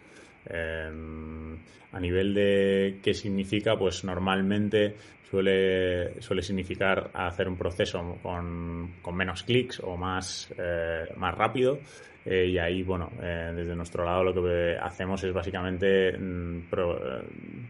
Em, 0.49 1.57
a 1.93 2.01
nivel 2.01 2.35
de 2.35 2.99
qué 3.03 3.15
significa, 3.15 3.77
pues 3.77 4.05
normalmente 4.05 4.95
suele, 5.31 6.21
suele 6.21 6.43
significar 6.43 7.11
hacer 7.15 7.49
un 7.49 7.57
proceso 7.57 8.19
con, 8.23 9.17
menos 9.17 9.43
clics 9.45 9.81
o 9.81 9.97
más, 9.97 10.53
eh, 10.59 11.07
más 11.17 11.35
rápido. 11.35 11.79
Eh, 12.25 12.47
y 12.49 12.59
ahí, 12.59 12.83
bueno, 12.83 13.11
desde 13.21 13.77
nuestro 13.77 14.05
lado 14.05 14.25
lo 14.25 14.35
que 14.35 14.77
hacemos 14.77 15.23
es 15.23 15.33
básicamente 15.33 16.13
mm, 16.19 16.69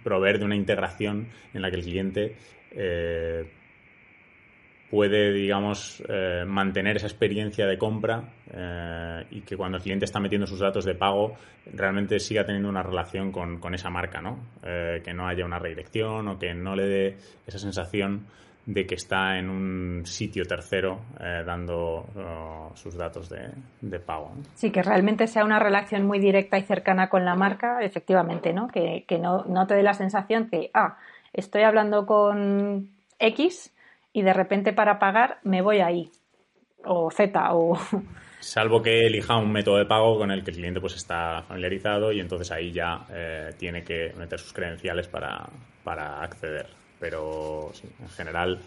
proveer 0.03 0.39
de 0.39 0.45
una 0.45 0.57
integración 0.57 1.29
en 1.53 1.63
la 1.63 1.71
que 1.71 1.77
el 1.77 1.83
cliente 1.83 2.35
puede, 4.91 5.33
digamos, 5.33 6.03
eh, 6.09 6.45
mantener 6.47 6.97
esa 6.97 7.07
experiencia 7.07 7.67
de 7.67 7.77
compra 7.77 8.23
eh, 8.51 9.27
y 9.31 9.41
que 9.41 9.57
cuando 9.57 9.79
el 9.79 9.83
cliente 9.83 10.05
está 10.05 10.21
metiendo 10.21 10.47
sus 10.47 10.61
datos 10.61 10.85
de 10.85 10.95
pago 10.95 11.35
realmente 11.73 12.19
siga 12.21 12.45
teniendo 12.45 12.69
una 12.69 12.83
relación 12.83 13.33
con, 13.33 13.75
esa 13.75 13.91
marca, 13.91 14.21
¿no? 14.21 14.39
Eh, 14.63 15.03
que 15.05 15.13
no 15.13 15.27
haya 15.27 15.45
una 15.45 15.59
redirección 15.59 16.29
o 16.29 16.39
que 16.39 16.55
no 16.55 16.77
le 16.77 16.87
dé 16.87 17.17
esa 17.47 17.59
sensación 17.59 18.27
de 18.65 18.87
que 18.87 18.97
está 18.97 19.39
en 19.39 19.49
un 19.49 20.07
sitio 20.07 20.45
tercero 20.45 21.01
dando 21.21 22.05
sus 22.75 22.97
datos 22.97 23.29
de, 23.31 24.01
pago. 24.01 24.33
Sí, 24.55 24.73
que 24.73 24.83
realmente 24.83 25.29
sea 25.29 25.45
una 25.45 25.61
relación 25.61 26.05
muy 26.05 26.19
directa 26.19 26.59
y 26.59 26.63
cercana 26.63 27.09
con 27.09 27.25
la 27.25 27.37
marca, 27.37 27.79
efectivamente, 27.83 28.53
¿no? 28.53 28.67
Que, 28.67 29.05
que 29.07 29.21
no, 29.21 29.45
no 29.45 29.69
te 29.69 29.77
dé 29.77 29.85
la 29.85 29.95
sensación 29.95 30.49
que, 30.51 30.71
ah, 30.75 30.99
estoy 31.33 31.63
hablando 31.63 32.07
con 32.07 32.91
X 33.21 33.73
y 34.17 34.23
de 34.23 34.33
repente 34.33 34.73
para 34.73 34.99
pagar 34.99 35.41
me 35.45 35.61
voy 35.61 35.81
ahí. 35.81 36.11
O 36.87 37.11
Z 37.11 37.55
o... 37.55 37.79
Salvo 38.41 38.81
que 38.81 39.07
elija 39.07 39.37
un 39.37 39.53
método 39.53 39.77
de 39.77 39.85
pago 39.85 40.17
con 40.17 40.31
el 40.31 40.43
que 40.43 40.53
el 40.53 40.57
cliente 40.57 40.81
pues 40.81 40.97
está 40.97 41.43
familiarizado 41.43 42.13
y 42.13 42.21
entonces 42.21 42.51
ahí 42.51 42.73
ya 42.73 43.05
eh, 43.11 43.51
tiene 43.59 43.85
que 43.85 44.15
meter 44.17 44.39
sus 44.39 44.55
credenciales 44.55 45.07
para, 45.07 45.47
para 45.85 46.23
acceder. 46.23 46.67
Pero 46.99 47.73
en 48.01 48.09
general, 48.09 48.59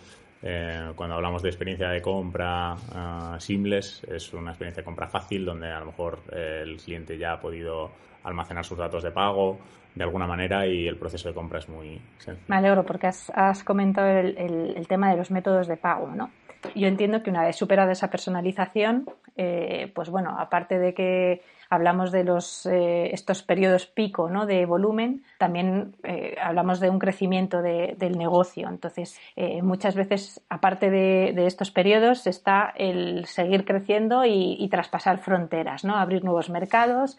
eh, 0.44 0.91
cuando 0.96 1.15
hablamos 1.15 1.41
de 1.41 1.50
experiencia 1.50 1.89
de 1.89 2.01
compra 2.01 2.75
uh, 2.75 3.39
seamless, 3.39 4.03
es 4.03 4.32
una 4.34 4.51
experiencia 4.51 4.82
de 4.82 4.86
compra 4.86 5.08
fácil 5.08 5.46
donde 5.46 5.72
a 5.72 5.79
lo 5.79 5.88
mejor 5.88 6.20
el 6.32 6.77
cliente 6.77 7.18
ya 7.18 7.34
ha 7.34 7.39
podido 7.39 7.89
almacenar 8.23 8.65
sus 8.65 8.77
datos 8.77 9.03
de 9.03 9.11
pago 9.11 9.57
de 9.95 10.03
alguna 10.03 10.27
manera 10.27 10.65
y 10.67 10.88
el 10.88 10.97
proceso 10.97 11.27
de 11.27 11.33
compra 11.33 11.59
es 11.59 11.67
muy 11.67 12.01
sencillo. 12.19 12.45
Me 12.47 12.55
alegro 12.55 12.85
porque 12.85 13.07
has, 13.07 13.63
comentado 13.63 14.07
el, 14.07 14.85
tema 14.88 15.11
de 15.11 15.17
los 15.17 15.31
métodos 15.31 15.67
de 15.67 15.77
pago, 15.77 16.07
¿no? 16.15 16.29
Yo 16.75 16.87
entiendo 16.87 17.23
que 17.23 17.29
una 17.29 17.43
vez 17.43 17.55
superada 17.55 17.91
esa 17.91 18.09
personalización, 18.09 19.05
eh, 19.37 19.91
pues 19.95 20.09
bueno, 20.09 20.35
aparte 20.37 20.77
de 20.77 20.93
que 20.93 21.41
hablamos 21.69 22.11
de 22.11 22.23
los, 22.23 22.65
eh, 22.65 23.13
estos 23.13 23.43
periodos 23.43 23.85
pico 23.85 24.29
¿no? 24.29 24.45
de 24.45 24.65
volumen, 24.65 25.23
también 25.37 25.95
eh, 26.03 26.35
hablamos 26.41 26.79
de 26.79 26.89
un 26.89 26.99
crecimiento 26.99 27.61
del 27.61 28.17
negocio. 28.17 28.67
Entonces, 28.67 29.19
muchas 29.61 29.95
veces, 29.95 30.41
aparte 30.49 30.89
de, 30.89 31.45
estos 31.45 31.71
periodos, 31.71 32.27
está 32.27 32.73
el 32.75 33.25
seguir 33.25 33.65
creciendo 33.65 34.25
y, 34.25 34.67
traspasar 34.69 35.19
fronteras, 35.19 35.83
¿no? 35.85 35.95
abrir 35.95 36.23
nuevos 36.23 36.49
mercados, 36.49 37.17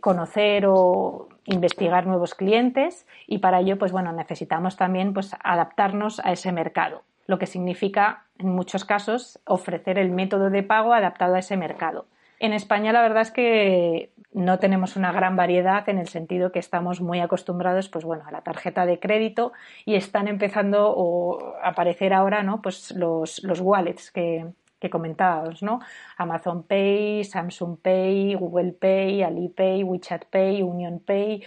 conocer 0.00 0.64
o 0.66 1.28
investigar 1.44 2.06
nuevos 2.06 2.34
clientes 2.34 3.06
y 3.26 3.38
para 3.38 3.60
ello, 3.60 3.78
pues 3.78 3.92
bueno, 3.92 4.12
necesitamos 4.12 4.76
también 4.76 5.12
pues, 5.12 5.34
adaptarnos 5.42 6.20
a 6.20 6.32
ese 6.32 6.52
mercado 6.52 7.02
lo 7.28 7.38
que 7.38 7.46
significa, 7.46 8.24
en 8.38 8.48
muchos 8.48 8.84
casos, 8.84 9.38
ofrecer 9.44 9.98
el 9.98 10.10
método 10.10 10.50
de 10.50 10.64
pago 10.64 10.92
adaptado 10.92 11.36
a 11.36 11.38
ese 11.38 11.56
mercado. 11.56 12.06
En 12.40 12.52
España 12.52 12.92
la 12.92 13.02
verdad 13.02 13.22
es 13.22 13.30
que 13.30 14.10
no 14.32 14.58
tenemos 14.58 14.96
una 14.96 15.12
gran 15.12 15.36
variedad 15.36 15.88
en 15.88 15.98
el 15.98 16.08
sentido 16.08 16.52
que 16.52 16.58
estamos 16.58 17.00
muy 17.00 17.20
acostumbrados 17.20 17.88
pues 17.88 18.04
bueno 18.04 18.24
a 18.26 18.30
la 18.30 18.42
tarjeta 18.42 18.86
de 18.86 19.00
crédito 19.00 19.52
y 19.84 19.96
están 19.96 20.28
empezando 20.28 21.58
a 21.62 21.68
aparecer 21.68 22.12
ahora 22.12 22.42
¿no? 22.42 22.62
pues 22.62 22.92
los, 22.92 23.42
los 23.42 23.60
wallets 23.60 24.12
que, 24.12 24.46
que 24.78 24.90
comentábamos, 24.90 25.62
¿no? 25.62 25.80
Amazon 26.16 26.62
Pay, 26.62 27.24
Samsung 27.24 27.78
Pay, 27.78 28.34
Google 28.34 28.72
Pay, 28.72 29.22
Alipay, 29.22 29.82
WeChat 29.82 30.26
Pay, 30.26 30.62
Union 30.62 31.00
Pay, 31.00 31.42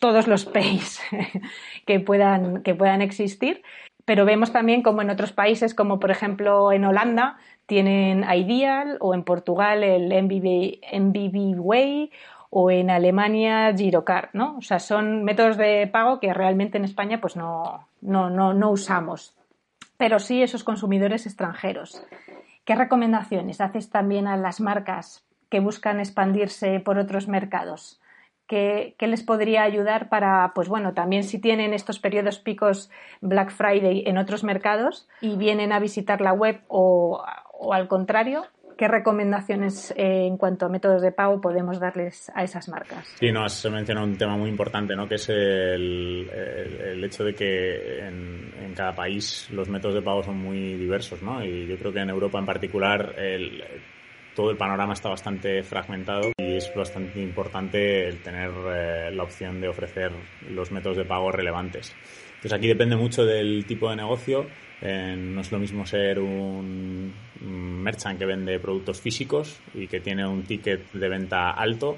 todos 0.00 0.26
los 0.26 0.44
Pays 0.44 1.00
que 1.86 2.00
puedan, 2.00 2.62
que 2.62 2.74
puedan 2.74 3.00
existir. 3.00 3.62
Pero 4.04 4.24
vemos 4.24 4.52
también 4.52 4.82
como 4.82 5.02
en 5.02 5.10
otros 5.10 5.32
países, 5.32 5.74
como 5.74 5.98
por 5.98 6.10
ejemplo 6.10 6.72
en 6.72 6.84
Holanda, 6.84 7.38
tienen 7.66 8.24
Ideal 8.24 8.98
o 9.00 9.14
en 9.14 9.24
Portugal 9.24 9.82
el 9.82 10.12
MBB, 10.22 11.58
Way 11.58 12.12
o 12.50 12.70
en 12.70 12.90
Alemania 12.90 13.74
Girocard, 13.76 14.28
¿no? 14.32 14.56
O 14.58 14.62
sea, 14.62 14.78
son 14.78 15.24
métodos 15.24 15.56
de 15.56 15.88
pago 15.88 16.20
que 16.20 16.32
realmente 16.32 16.78
en 16.78 16.84
España 16.84 17.20
pues 17.20 17.34
no, 17.34 17.88
no, 18.00 18.30
no, 18.30 18.70
usamos, 18.70 19.34
pero 19.96 20.18
sí 20.18 20.42
esos 20.42 20.62
consumidores 20.62 21.26
extranjeros. 21.26 22.04
¿Qué 22.64 22.74
recomendaciones 22.74 23.60
haces 23.60 23.90
también 23.90 24.28
a 24.28 24.36
las 24.36 24.60
marcas 24.60 25.24
que 25.50 25.60
buscan 25.60 25.98
expandirse 25.98 26.78
por 26.80 26.98
otros 26.98 27.26
mercados? 27.26 28.00
¿Qué, 28.46 28.94
les 29.00 29.22
podría 29.22 29.62
ayudar 29.62 30.08
para, 30.08 30.52
pues 30.54 30.68
bueno, 30.68 30.92
también 30.92 31.24
si 31.24 31.40
tienen 31.40 31.72
estos 31.72 31.98
periodos 31.98 32.38
picos 32.38 32.90
Black 33.20 33.50
Friday 33.50 34.04
en 34.06 34.18
otros 34.18 34.44
mercados 34.44 35.08
y 35.20 35.36
vienen 35.36 35.72
a 35.72 35.80
visitar 35.80 36.20
la 36.20 36.32
web 36.32 36.60
o, 36.68 37.24
o 37.52 37.72
al 37.72 37.88
contrario, 37.88 38.44
¿Qué 38.76 38.88
recomendaciones 38.88 39.92
eh, 39.96 40.26
en 40.26 40.36
cuanto 40.36 40.66
a 40.66 40.68
métodos 40.68 41.00
de 41.02 41.12
pago 41.12 41.40
podemos 41.40 41.78
darles 41.78 42.30
a 42.34 42.42
esas 42.42 42.68
marcas? 42.68 43.06
Sí, 43.20 43.30
no, 43.30 43.44
has 43.44 43.64
mencionado 43.70 44.06
un 44.06 44.16
tema 44.16 44.36
muy 44.36 44.50
importante, 44.50 44.96
¿no? 44.96 45.06
Que 45.06 45.14
es 45.14 45.28
el, 45.28 46.28
el, 46.28 47.04
hecho 47.04 47.22
de 47.24 47.34
que 47.34 48.00
en, 48.00 48.52
en, 48.60 48.74
cada 48.74 48.94
país 48.94 49.48
los 49.50 49.68
métodos 49.68 49.94
de 49.94 50.02
pago 50.02 50.22
son 50.24 50.38
muy 50.38 50.74
diversos, 50.74 51.22
¿no? 51.22 51.44
Y 51.44 51.66
yo 51.66 51.78
creo 51.78 51.92
que 51.92 52.00
en 52.00 52.10
Europa 52.10 52.38
en 52.38 52.46
particular 52.46 53.14
el, 53.16 53.62
todo 54.34 54.50
el 54.50 54.56
panorama 54.56 54.92
está 54.92 55.08
bastante 55.08 55.62
fragmentado 55.62 56.32
y 56.38 56.56
es 56.56 56.72
bastante 56.74 57.22
importante 57.22 58.08
el 58.08 58.22
tener 58.22 58.50
eh, 58.68 59.10
la 59.12 59.22
opción 59.22 59.60
de 59.60 59.68
ofrecer 59.68 60.12
los 60.50 60.70
métodos 60.70 60.96
de 60.96 61.04
pago 61.04 61.30
relevantes. 61.30 61.94
Entonces 62.36 62.52
aquí 62.52 62.68
depende 62.68 62.96
mucho 62.96 63.24
del 63.24 63.64
tipo 63.64 63.88
de 63.88 63.96
negocio. 63.96 64.46
Eh, 64.82 65.16
no 65.16 65.40
es 65.40 65.50
lo 65.50 65.58
mismo 65.58 65.86
ser 65.86 66.18
un, 66.18 67.12
merchant 67.40 68.18
que 68.18 68.26
vende 68.26 68.58
productos 68.58 69.00
físicos 69.00 69.60
y 69.72 69.86
que 69.86 70.00
tiene 70.00 70.26
un 70.26 70.42
ticket 70.42 70.92
de 70.92 71.08
venta 71.08 71.50
alto 71.50 71.96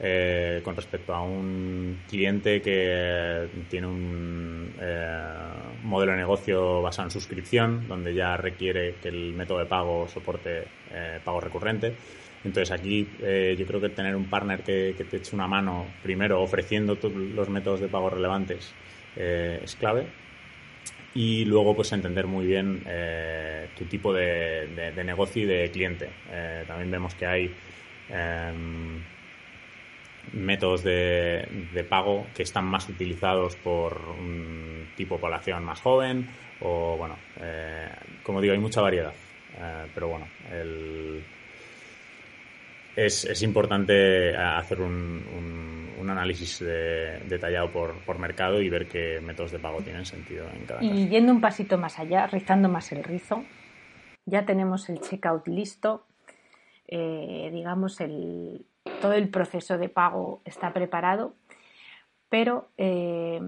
eh, 0.00 0.60
con 0.64 0.76
respecto 0.76 1.14
a 1.14 1.22
un 1.22 2.00
cliente 2.08 2.60
que 2.60 3.48
tiene 3.68 3.86
un 3.86 4.74
modelo 5.82 6.12
de 6.12 6.18
negocio 6.18 6.82
basado 6.82 7.08
en 7.08 7.10
suscripción, 7.10 7.86
donde 7.88 8.14
ya 8.14 8.36
requiere 8.36 8.96
que 9.02 9.08
el 9.08 9.32
método 9.34 9.58
de 9.58 9.66
pago 9.66 10.08
soporte 10.08 10.64
pago 11.24 11.40
recurrente. 11.40 11.94
Entonces 12.44 12.70
aquí 12.70 13.08
eh, 13.22 13.56
yo 13.58 13.66
creo 13.66 13.80
que 13.80 13.88
tener 13.88 14.14
un 14.14 14.26
partner 14.26 14.62
que, 14.62 14.94
te 15.10 15.16
eche 15.16 15.34
una 15.34 15.48
mano 15.48 15.86
primero 16.02 16.42
ofreciendo 16.42 16.98
los 17.34 17.48
métodos 17.48 17.80
de 17.80 17.88
pago 17.88 18.10
relevantes 18.10 18.72
eh, 19.16 19.60
es 19.64 19.74
clave 19.76 20.06
y 21.14 21.44
luego 21.46 21.74
pues 21.74 21.92
entender 21.92 22.26
muy 22.26 22.44
bien 22.44 22.82
eh, 22.86 23.68
tu 23.78 23.84
tipo 23.86 24.12
de, 24.12 24.92
negocio 25.04 25.44
y 25.44 25.46
de 25.46 25.70
cliente. 25.70 26.10
también 26.66 26.90
vemos 26.90 27.14
que 27.14 27.26
hay 27.26 27.54
em, 28.10 29.00
métodos 30.32 30.82
de, 30.82 31.46
de, 31.72 31.84
pago 31.84 32.26
que 32.34 32.42
están 32.42 32.64
más 32.64 32.88
utilizados 32.88 33.56
por 33.56 34.00
un 34.18 34.88
tipo 34.96 35.16
de 35.16 35.20
población 35.20 35.64
más 35.64 35.80
joven 35.80 36.28
o 36.60 36.96
bueno, 36.96 37.16
como 38.22 38.40
digo, 38.40 38.54
hay 38.54 38.60
mucha 38.60 38.80
variedad. 38.80 39.12
pero 39.94 40.08
bueno, 40.08 40.26
el, 40.50 41.22
es, 42.96 43.24
es 43.24 43.42
importante 43.42 44.36
hacer 44.36 44.80
un, 44.80 45.22
un, 45.98 46.10
análisis 46.10 46.60
detallado 46.60 47.70
por, 47.72 47.94
por, 48.04 48.18
mercado 48.18 48.60
y 48.60 48.68
ver 48.68 48.86
qué 48.86 49.20
métodos 49.22 49.52
de 49.52 49.58
pago 49.58 49.80
tienen 49.80 50.04
sentido 50.04 50.46
en 50.54 50.66
cada 50.66 50.84
Y 50.84 51.08
yendo 51.08 51.32
un 51.32 51.40
pasito 51.40 51.78
más 51.78 51.98
allá, 51.98 52.26
rizando 52.26 52.68
más 52.68 52.92
el 52.92 53.02
rizo, 53.02 53.42
ya 54.26 54.44
tenemos 54.44 54.88
el 54.90 55.00
checkout 55.00 55.48
listo, 55.48 56.06
eh, 56.86 57.50
digamos, 57.52 58.00
el, 58.00 58.66
todo 59.04 59.12
el 59.12 59.28
proceso 59.28 59.76
de 59.76 59.90
pago 59.90 60.40
está 60.46 60.72
preparado, 60.72 61.34
pero 62.30 62.68
eh, 62.78 63.38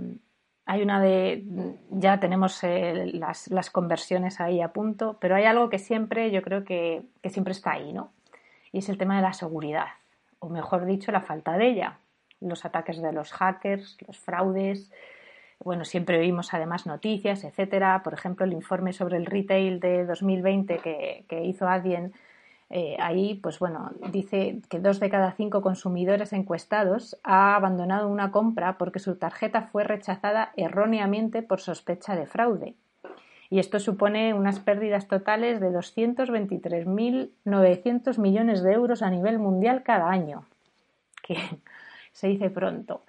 hay 0.67 0.83
una 0.83 1.01
de, 1.01 1.45
ya 1.93 2.21
tenemos 2.21 2.63
eh, 2.63 3.11
las, 3.15 3.49
las, 3.49 3.71
conversiones 3.71 4.39
ahí 4.39 4.61
a 4.61 4.75
punto, 4.75 5.17
pero 5.19 5.35
hay 5.35 5.45
algo 5.45 5.71
que 5.71 5.79
siempre, 5.79 6.31
yo 6.31 6.43
creo 6.43 6.63
que, 6.63 7.05
que 7.23 7.31
siempre 7.31 7.53
está 7.53 7.73
ahí, 7.73 7.95
¿no? 7.95 8.11
y 8.71 8.81
es 8.81 8.91
el 8.91 8.99
tema 8.99 9.17
de 9.17 9.23
la 9.23 9.33
seguridad, 9.33 9.87
o 10.41 10.51
mejor 10.51 10.85
dicho, 10.85 11.11
la 11.11 11.23
falta 11.23 11.57
de 11.57 11.69
ella. 11.69 12.01
Los 12.43 12.67
ataques 12.67 13.01
de 13.01 13.11
los 13.11 13.33
hackers, 13.33 13.97
los 14.07 14.19
fraudes. 14.19 14.93
Bueno, 15.65 15.87
siempre 15.87 16.19
oímos 16.19 16.53
además 16.53 16.85
noticias, 16.85 17.45
etcétera. 17.45 18.03
Por 18.05 18.13
ejemplo, 18.13 18.45
el 18.45 18.53
informe 18.53 18.93
sobre 18.93 19.17
el 19.17 19.25
retail 19.25 19.81
de 19.81 20.05
2020 20.05 21.25
que, 21.27 21.45
hizo 21.47 21.67
Adyen, 21.67 22.13
eh, 22.71 22.97
ahí, 22.99 23.35
pues 23.35 23.59
bueno, 23.59 23.93
dice 24.11 24.61
que 24.69 24.81
dos 24.81 24.99
de 24.99 25.11
cada 25.11 25.33
cinco 25.33 25.63
consumidores 25.63 26.33
encuestados 26.33 27.19
ha 27.23 27.55
abandonado 27.55 28.09
una 28.09 28.33
compra 28.33 28.77
porque 28.77 28.99
su 28.99 29.17
tarjeta 29.17 29.63
fue 29.63 29.85
rechazada 29.85 30.53
erróneamente 30.57 31.43
por 31.43 31.61
sospecha 31.61 32.17
de 32.17 32.27
fraude 32.27 32.75
y 33.51 33.59
esto 33.59 33.79
supone 33.79 34.33
unas 34.35 34.59
pérdidas 34.61 35.09
totales 35.09 35.61
de 35.61 35.71
223.900 35.71 38.19
millones 38.19 38.63
de 38.63 38.73
euros 38.73 39.03
a 39.03 39.11
nivel 39.11 39.39
mundial 39.39 39.83
cada 39.83 40.09
año, 40.11 40.47
que 41.23 41.37
se 42.13 42.29
dice 42.29 42.49
pronto. 42.51 43.03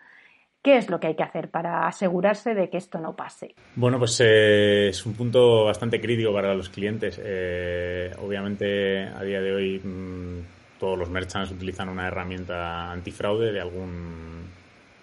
¿Qué 0.67 0.75
es 0.75 0.89
lo 0.89 0.99
que 0.99 1.07
hay 1.07 1.15
que 1.15 1.23
hacer 1.23 1.49
para 1.49 1.87
asegurarse 1.87 2.53
de 2.53 2.69
que 2.69 2.75
esto 2.75 2.99
no 2.99 3.15
pase? 3.15 3.55
Bueno, 3.77 3.97
pues 3.97 4.19
eh, 4.19 4.89
es 4.89 5.05
un 5.05 5.13
punto 5.13 5.63
bastante 5.63 6.01
crítico 6.01 6.33
para 6.33 6.53
los 6.55 6.67
clientes. 6.67 7.21
Eh, 7.23 8.11
obviamente, 8.21 9.05
a 9.05 9.23
día 9.23 9.39
de 9.39 9.55
hoy 9.55 9.79
mm, 9.79 10.77
todos 10.77 10.99
los 10.99 11.09
merchants 11.09 11.51
utilizan 11.51 11.87
una 11.87 12.09
herramienta 12.09 12.91
antifraude 12.91 13.53
de 13.53 13.61
algún 13.61 14.43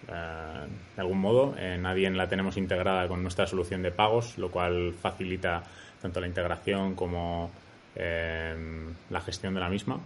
eh, 0.07 0.67
de 0.95 1.01
algún 1.01 1.17
modo. 1.17 1.55
Nadie 1.79 2.11
la 2.11 2.29
tenemos 2.29 2.57
integrada 2.57 3.07
con 3.07 3.23
nuestra 3.23 3.47
solución 3.47 3.81
de 3.81 3.89
pagos, 3.89 4.37
lo 4.37 4.51
cual 4.51 4.93
facilita 4.93 5.63
tanto 5.99 6.21
la 6.21 6.27
integración 6.27 6.93
como 6.93 7.49
la 7.95 9.21
gestión 9.21 9.55
de 9.55 9.61
la 9.61 9.69
misma. 9.69 9.99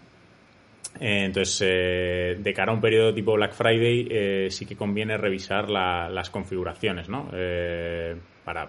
Eh, 1.00 1.26
entonces, 1.26 2.44
de 2.44 2.54
cara 2.54 2.72
a 2.72 2.76
un 2.76 2.82
periodo 2.82 3.14
tipo 3.14 3.34
Black 3.34 3.54
Friday, 3.54 4.50
sí 4.50 4.66
que 4.66 4.76
conviene 4.76 5.18
revisar 5.18 5.70
las 5.70 6.30
configuraciones, 6.30 7.10
¿no? 7.10 7.30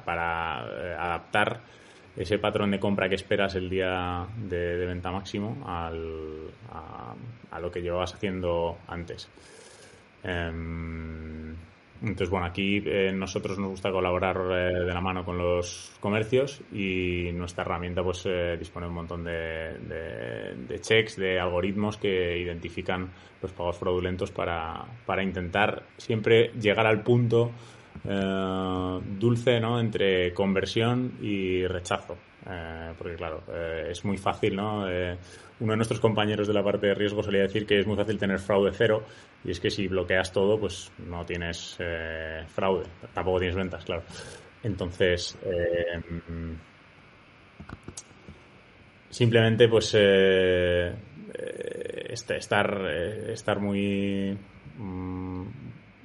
para, 0.04 0.60
adaptar 0.98 1.60
ese 2.16 2.38
patrón 2.38 2.70
de 2.70 2.78
compra 2.78 3.08
que 3.08 3.14
esperas 3.14 3.54
el 3.54 3.70
día 3.70 4.26
de, 4.36 4.84
venta 4.86 5.10
máximo 5.10 5.64
al, 5.66 6.50
a, 7.50 7.60
lo 7.60 7.70
que 7.70 7.80
llevabas 7.80 8.14
haciendo 8.14 8.78
antes. 8.88 9.28
Entonces, 12.02 12.30
bueno, 12.30 12.46
aquí 12.46 12.82
eh, 12.86 13.12
nosotros 13.12 13.58
nos 13.58 13.70
gusta 13.70 13.90
colaborar 13.90 14.38
eh, 14.50 14.84
de 14.86 14.94
la 14.94 15.02
mano 15.02 15.22
con 15.22 15.36
los 15.36 15.92
comercios 16.00 16.62
y 16.72 17.30
nuestra 17.34 17.62
herramienta 17.62 18.02
pues 18.02 18.24
eh, 18.24 18.56
dispone 18.58 18.86
un 18.86 18.94
montón 18.94 19.24
de, 19.24 19.76
de, 20.66 20.80
checks, 20.80 21.16
de 21.16 21.38
algoritmos 21.38 21.98
que 21.98 22.38
identifican 22.38 23.10
los 23.42 23.52
pagos 23.52 23.76
fraudulentos 23.76 24.30
para, 24.30 24.82
para 25.04 25.22
intentar 25.22 25.82
siempre 25.98 26.52
llegar 26.58 26.86
al 26.86 27.02
punto 27.02 27.50
dulce 29.18 29.60
¿no? 29.60 29.78
entre 29.78 30.32
conversión 30.32 31.18
y 31.20 31.66
rechazo. 31.66 32.16
porque 32.96 33.16
claro, 33.16 33.42
es 33.90 34.02
muy 34.06 34.16
fácil, 34.16 34.56
¿no? 34.56 34.86
Uno 35.60 35.72
de 35.72 35.76
nuestros 35.76 36.00
compañeros 36.00 36.48
de 36.48 36.54
la 36.54 36.64
parte 36.64 36.86
de 36.86 36.94
riesgo 36.94 37.22
solía 37.22 37.42
decir 37.42 37.66
que 37.66 37.78
es 37.78 37.86
muy 37.86 37.96
fácil 37.96 38.18
tener 38.18 38.38
fraude 38.38 38.72
cero 38.72 39.04
y 39.44 39.50
es 39.50 39.60
que 39.60 39.70
si 39.70 39.86
bloqueas 39.88 40.32
todo, 40.32 40.58
pues 40.58 40.90
no 41.06 41.24
tienes 41.24 41.76
eh, 41.78 42.44
fraude, 42.48 42.84
tampoco 43.12 43.38
tienes 43.38 43.56
ventas, 43.56 43.84
claro. 43.84 44.02
Entonces, 44.62 45.38
eh, 45.44 46.00
simplemente 49.08 49.68
pues 49.68 49.94
eh, 49.98 50.94
este, 52.08 52.36
estar, 52.36 52.86
estar 53.28 53.60
muy 53.60 54.36
mm, 54.78 55.46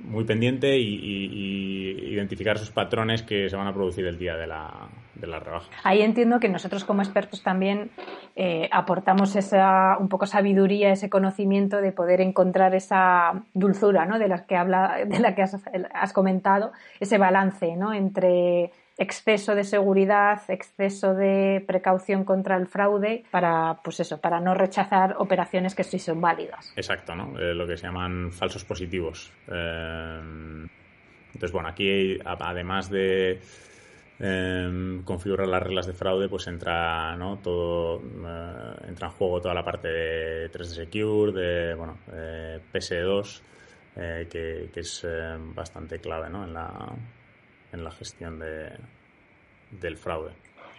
muy 0.06 0.24
pendiente 0.24 0.78
y, 0.78 2.14
identificar 2.14 2.56
esos 2.56 2.72
patrones 2.72 3.24
que 3.24 3.50
se 3.50 3.56
van 3.58 3.68
a 3.68 3.74
producir 3.74 4.06
el 4.06 4.18
día 4.18 4.36
de 4.36 4.48
la, 4.48 4.88
de 5.26 5.32
la 5.32 5.40
rebaja. 5.40 5.70
Ahí 5.84 6.02
entiendo 6.02 6.40
que 6.40 6.50
nosotros 6.50 6.86
como 6.86 7.02
expertos 7.02 7.44
también 7.44 7.92
eh, 8.36 8.70
aportamos 8.72 9.36
esa 9.36 9.98
un 10.00 10.10
poco 10.10 10.26
sabiduría, 10.26 10.92
ese 10.92 11.10
conocimiento 11.10 11.82
de 11.82 11.92
poder 11.92 12.22
encontrar 12.22 12.76
esa 12.76 13.44
dulzura, 13.54 14.06
¿no? 14.06 14.20
De 14.20 14.28
la 14.28 14.46
que 14.46 14.56
habla, 14.56 14.98
de 15.06 15.20
la 15.20 15.36
que 15.36 15.42
has, 15.42 15.58
has 15.94 16.14
comentado, 16.14 16.72
ese 17.00 17.18
balance, 17.18 17.76
¿no? 17.76 17.94
Entre 17.94 18.72
exceso 18.98 19.56
de 19.56 19.64
seguridad, 19.64 20.42
exceso 20.48 21.14
de 21.14 21.64
precaución 21.68 22.24
contra 22.24 22.56
el 22.56 22.68
fraude 22.68 23.26
para, 23.30 23.80
pues 23.84 24.00
eso, 24.00 24.22
para 24.22 24.40
no 24.40 24.54
rechazar 24.54 25.16
operaciones 25.18 25.76
que 25.76 25.84
sí 25.84 26.00
son 26.00 26.22
válidas. 26.22 26.72
Exacto, 26.78 27.14
¿no? 27.16 27.38
Eh, 27.38 27.54
lo 27.54 27.68
que 27.68 27.76
se 27.76 27.88
llaman 27.88 28.32
falsos 28.32 28.64
positivos. 28.64 29.34
Eh, 29.52 30.22
entonces, 31.28 31.52
bueno, 31.52 31.68
aquí 31.68 32.18
además 32.24 32.90
de 32.90 33.42
eh, 34.20 35.02
configurar 35.04 35.48
las 35.48 35.64
reglas 35.64 35.88
de 35.88 35.94
fraude, 35.94 36.30
pues 36.30 36.48
entra, 36.48 37.16
¿no? 37.18 37.38
Todo, 37.40 38.02
entra 38.88 39.08
en 39.08 39.14
juego 39.14 39.42
toda 39.42 39.54
la 39.54 39.64
parte 39.64 39.88
de 39.88 40.52
3D 40.52 40.64
Secure, 40.66 41.32
de, 41.32 41.74
bueno, 41.76 41.98
PS2, 42.74 43.42
que, 43.94 44.70
que, 44.74 44.80
es 44.80 45.08
bastante 45.54 46.00
clave, 46.00 46.30
¿no? 46.30 46.44
En 46.44 46.54
la, 46.54 46.94
en 47.72 47.84
la 47.84 47.92
gestión 47.92 48.40
de, 48.40 48.72
del 49.72 49.98
fraude. 49.98 50.32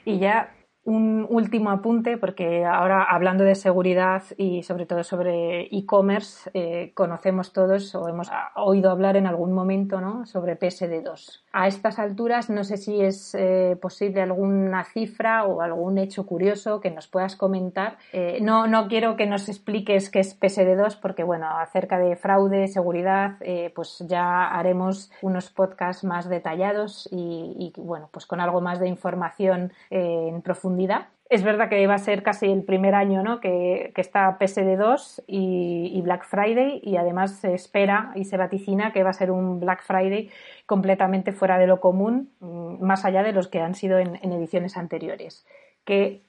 Y 0.04 0.18
ya 0.18 0.54
un 0.84 1.26
último 1.28 1.70
apunte, 1.70 2.16
porque 2.16 2.64
ahora 2.64 3.02
hablando 3.02 3.42
de 3.42 3.56
seguridad 3.56 4.22
y 4.36 4.62
sobre 4.62 4.86
todo 4.86 5.02
sobre 5.02 5.62
e-commerce, 5.76 6.48
eh, 6.54 6.92
conocemos 6.94 7.52
todos 7.52 7.92
o 7.96 8.08
hemos 8.08 8.30
oído 8.54 8.90
hablar 8.92 9.16
en 9.16 9.26
algún 9.26 9.52
momento 9.52 10.00
¿no? 10.00 10.24
sobre 10.26 10.56
PSD2. 10.56 11.42
A 11.56 11.68
estas 11.68 11.98
alturas 11.98 12.50
no 12.50 12.64
sé 12.64 12.76
si 12.76 13.00
es 13.00 13.34
eh, 13.34 13.78
posible 13.80 14.20
alguna 14.20 14.84
cifra 14.84 15.44
o 15.44 15.62
algún 15.62 15.96
hecho 15.96 16.26
curioso 16.26 16.82
que 16.82 16.90
nos 16.90 17.08
puedas 17.08 17.34
comentar. 17.34 17.96
Eh, 18.12 18.40
no, 18.42 18.66
no 18.66 18.88
quiero 18.88 19.16
que 19.16 19.26
nos 19.26 19.48
expliques 19.48 20.10
qué 20.10 20.20
es 20.20 20.38
PSD2 20.38 21.00
porque, 21.00 21.24
bueno, 21.24 21.48
acerca 21.58 21.98
de 21.98 22.14
fraude, 22.16 22.68
seguridad, 22.68 23.36
eh, 23.40 23.72
pues 23.74 24.04
ya 24.06 24.48
haremos 24.48 25.10
unos 25.22 25.50
podcasts 25.50 26.04
más 26.04 26.28
detallados 26.28 27.08
y, 27.10 27.56
y, 27.58 27.80
bueno, 27.80 28.10
pues 28.12 28.26
con 28.26 28.40
algo 28.40 28.60
más 28.60 28.78
de 28.78 28.88
información 28.88 29.72
en 29.88 30.42
profundidad 30.42 31.06
es 31.28 31.42
verdad 31.42 31.68
que 31.68 31.86
va 31.86 31.94
a 31.94 31.98
ser 31.98 32.22
casi 32.22 32.46
el 32.46 32.62
primer 32.62 32.94
año 32.94 33.22
¿no? 33.22 33.40
que, 33.40 33.92
está 33.96 34.38
PSD2 34.38 35.24
y, 35.26 36.00
Black 36.02 36.24
Friday 36.24 36.80
y 36.82 36.96
además 36.96 37.40
se 37.40 37.54
espera 37.54 38.12
y 38.14 38.24
se 38.24 38.36
vaticina 38.36 38.92
que 38.92 39.02
va 39.02 39.10
a 39.10 39.14
ser 39.14 39.30
un 39.30 39.58
Black 39.58 39.82
Friday 39.82 40.30
completamente 40.66 41.32
fuera 41.32 41.58
de 41.58 41.66
lo 41.66 41.80
común, 41.80 42.30
mm, 42.40 42.84
más 42.84 43.04
allá 43.04 43.22
de 43.22 43.32
los 43.32 43.48
que 43.48 43.60
han 43.60 43.74
sido 43.74 43.98
en, 43.98 44.16
ediciones 44.32 44.76
anteriores. 44.76 45.46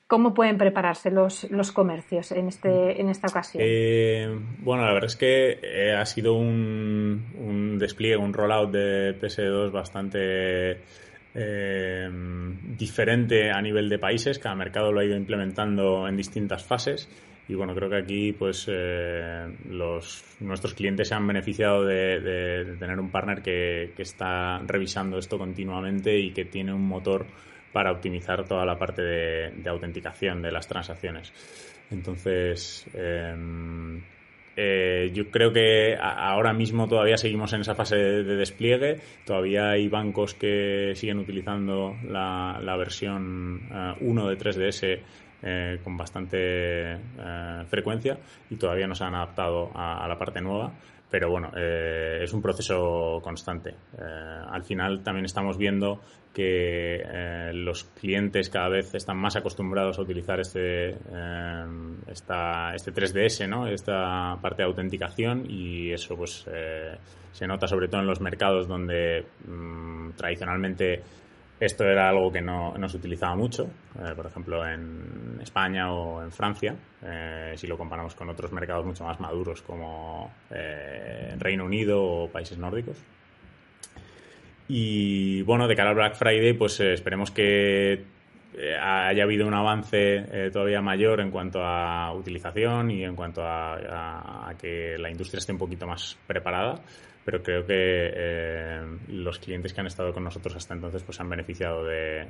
¿Cómo 0.05 0.35
pueden 0.35 0.57
prepararse 0.59 1.09
los, 1.09 1.49
los 1.49 1.71
comercios 1.71 2.31
en, 2.31 2.47
este, 2.47 3.01
en 3.01 3.09
esta 3.09 3.27
ocasión? 3.27 3.63
Eh, 3.65 4.27
bueno, 4.59 4.85
la 4.85 4.93
verdad 4.93 5.09
es 5.09 5.15
que 5.15 5.59
eh, 5.63 5.95
ha 5.95 6.05
sido 6.05 6.35
un, 6.35 7.33
un 7.39 7.79
despliegue, 7.79 8.17
un 8.17 8.33
rollout 8.33 8.71
de 8.71 9.19
PSD2 9.19 9.71
bastante 9.71 10.83
eh, 11.39 12.09
diferente 12.77 13.51
a 13.51 13.61
nivel 13.61 13.89
de 13.89 13.99
países. 13.99 14.39
Cada 14.39 14.55
mercado 14.55 14.91
lo 14.91 15.01
ha 15.01 15.05
ido 15.05 15.15
implementando 15.15 16.07
en 16.07 16.17
distintas 16.17 16.65
fases. 16.65 17.07
Y 17.47 17.53
bueno, 17.53 17.75
creo 17.75 17.89
que 17.89 17.97
aquí 17.97 18.33
pues 18.33 18.65
eh, 18.67 19.47
los, 19.69 20.25
nuestros 20.39 20.73
clientes 20.73 21.07
se 21.07 21.13
han 21.13 21.27
beneficiado 21.27 21.85
de, 21.85 22.75
tener 22.79 22.99
un 22.99 23.11
partner 23.11 23.41
que, 23.43 23.93
está 23.97 24.57
revisando 24.65 25.19
esto 25.19 25.37
continuamente 25.37 26.17
y 26.17 26.31
que 26.31 26.45
tiene 26.45 26.73
un 26.73 26.85
motor 26.85 27.27
para 27.71 27.91
optimizar 27.91 28.43
toda 28.45 28.65
la 28.65 28.77
parte 28.77 29.03
de, 29.03 29.69
autenticación 29.69 30.41
de 30.41 30.51
las 30.51 30.67
transacciones. 30.67 31.31
Entonces, 31.91 32.85
eh, 32.95 33.33
eh, 34.59 35.11
yo 35.13 35.29
creo 35.29 35.53
que 35.53 35.95
ahora 36.01 36.51
mismo 36.51 36.87
todavía 36.87 37.15
seguimos 37.15 37.53
en 37.53 37.61
esa 37.61 37.75
fase 37.75 37.95
de, 37.95 38.23
despliegue. 38.23 38.99
Todavía 39.23 39.69
hay 39.69 39.87
bancos 39.87 40.33
que 40.33 40.93
siguen 40.95 41.19
utilizando 41.19 41.95
la, 42.03 42.75
versión 42.75 43.61
1 44.01 44.31
eh, 44.31 44.35
de 44.35 44.37
3DS 44.43 44.99
eh, 45.43 45.79
con 45.83 45.95
bastante 45.95 46.97
frecuencia 47.67 48.17
y 48.49 48.55
todavía 48.55 48.87
no 48.87 48.95
se 48.95 49.03
han 49.03 49.13
adaptado 49.13 49.69
a 49.75 50.07
la 50.07 50.17
parte 50.17 50.41
nueva 50.41 50.73
pero 51.09 51.29
bueno, 51.29 51.51
eh, 51.55 52.19
es 52.23 52.33
un 52.33 52.41
proceso 52.41 53.19
constante. 53.23 53.69
Eh, 53.97 54.41
al 54.49 54.63
final 54.63 55.03
también 55.03 55.25
estamos 55.25 55.57
viendo 55.57 56.01
que 56.33 57.01
eh, 57.03 57.51
los 57.53 57.85
clientes 57.85 58.49
cada 58.49 58.69
vez 58.69 58.93
están 58.93 59.17
más 59.17 59.35
acostumbrados 59.35 59.97
a 59.97 60.01
utilizar 60.01 60.39
este, 60.39 60.95
esta, 62.11 62.75
este 62.75 62.93
3DS, 62.93 63.47
¿no? 63.47 63.67
esta 63.67 64.37
parte 64.41 64.61
de 64.61 64.67
autenticación 64.67 65.45
y 65.49 65.91
eso 65.91 66.15
pues 66.15 66.45
se 67.31 67.47
nota 67.47 67.67
sobre 67.67 67.87
todo 67.87 68.01
en 68.01 68.07
los 68.07 68.21
mercados 68.21 68.67
donde 68.67 69.25
mm, 69.47 70.11
tradicionalmente 70.11 71.01
esto 71.59 71.85
era 71.85 72.09
algo 72.09 72.31
que 72.31 72.41
no, 72.41 72.73
se 72.87 72.97
utilizaba 72.97 73.35
mucho, 73.35 73.69
eh, 73.99 74.13
por 74.15 74.27
ejemplo 74.27 74.67
en 74.67 75.39
España 75.41 75.91
o 75.91 76.21
en 76.21 76.31
Francia, 76.31 76.75
eh, 77.03 77.53
si 77.55 77.65
lo 77.65 77.77
comparamos 77.77 78.13
con 78.13 78.29
otros 78.29 78.51
mercados 78.51 78.85
mucho 78.85 79.03
más 79.03 79.19
maduros 79.19 79.61
como 79.63 80.31
eh, 80.51 81.35
Reino 81.39 81.65
Unido 81.65 82.03
o 82.03 82.29
países 82.29 82.57
nórdicos. 82.57 82.97
Y 84.67 85.41
bueno, 85.43 85.67
de 85.67 85.75
cara 85.75 85.89
al 85.89 85.95
Black 85.95 86.15
Friday, 86.15 86.53
pues 86.53 86.79
esperemos 86.79 87.31
que 87.31 88.03
haya 88.81 89.23
habido 89.23 89.47
un 89.47 89.53
avance 89.53 90.49
todavía 90.51 90.81
mayor 90.81 91.21
en 91.21 91.31
cuanto 91.31 91.63
a 91.63 92.11
utilización 92.13 92.91
y 92.91 93.03
en 93.03 93.15
cuanto 93.15 93.41
a, 93.43 94.53
que 94.59 94.97
la 94.97 95.09
industria 95.09 95.39
esté 95.39 95.51
un 95.51 95.59
poquito 95.59 95.85
más 95.85 96.17
preparada 96.25 96.81
pero 97.27 97.43
creo 97.43 97.65
que 97.65 97.73
eh, 97.75 98.81
los 99.09 99.37
clientes 99.39 99.73
que 99.73 99.81
han 99.81 99.87
estado 99.87 100.13
con 100.13 100.23
nosotros 100.23 100.55
hasta 100.55 100.73
entonces 100.73 101.03
pues 101.03 101.19
han 101.19 101.27
beneficiado 101.27 101.83
de, 101.83 102.25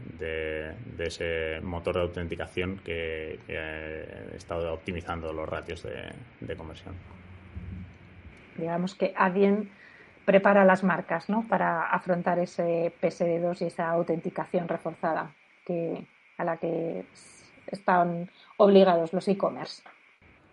ese 0.98 1.62
motor 1.62 1.94
de 1.94 2.02
autenticación 2.02 2.80
que, 2.84 3.38
ha 3.48 4.36
estado 4.36 4.74
optimizando 4.74 5.32
los 5.32 5.48
ratios 5.48 5.84
de, 5.84 6.56
conversión. 6.56 6.96
Digamos 8.58 8.96
que 8.96 9.14
Adyen 9.16 9.70
prepara 10.26 10.66
las 10.66 10.84
marcas 10.84 11.30
¿no? 11.30 11.48
para 11.48 11.92
afrontar 11.92 12.40
ese 12.40 12.92
PSD2 13.00 13.62
y 13.62 13.66
esa 13.66 13.92
autenticación 13.92 14.68
reforzada 14.68 15.30
a 16.38 16.44
la 16.44 16.58
que 16.58 17.06
están 17.68 18.30
obligados 18.58 19.14
los 19.14 19.28
e-commerce. 19.28 19.84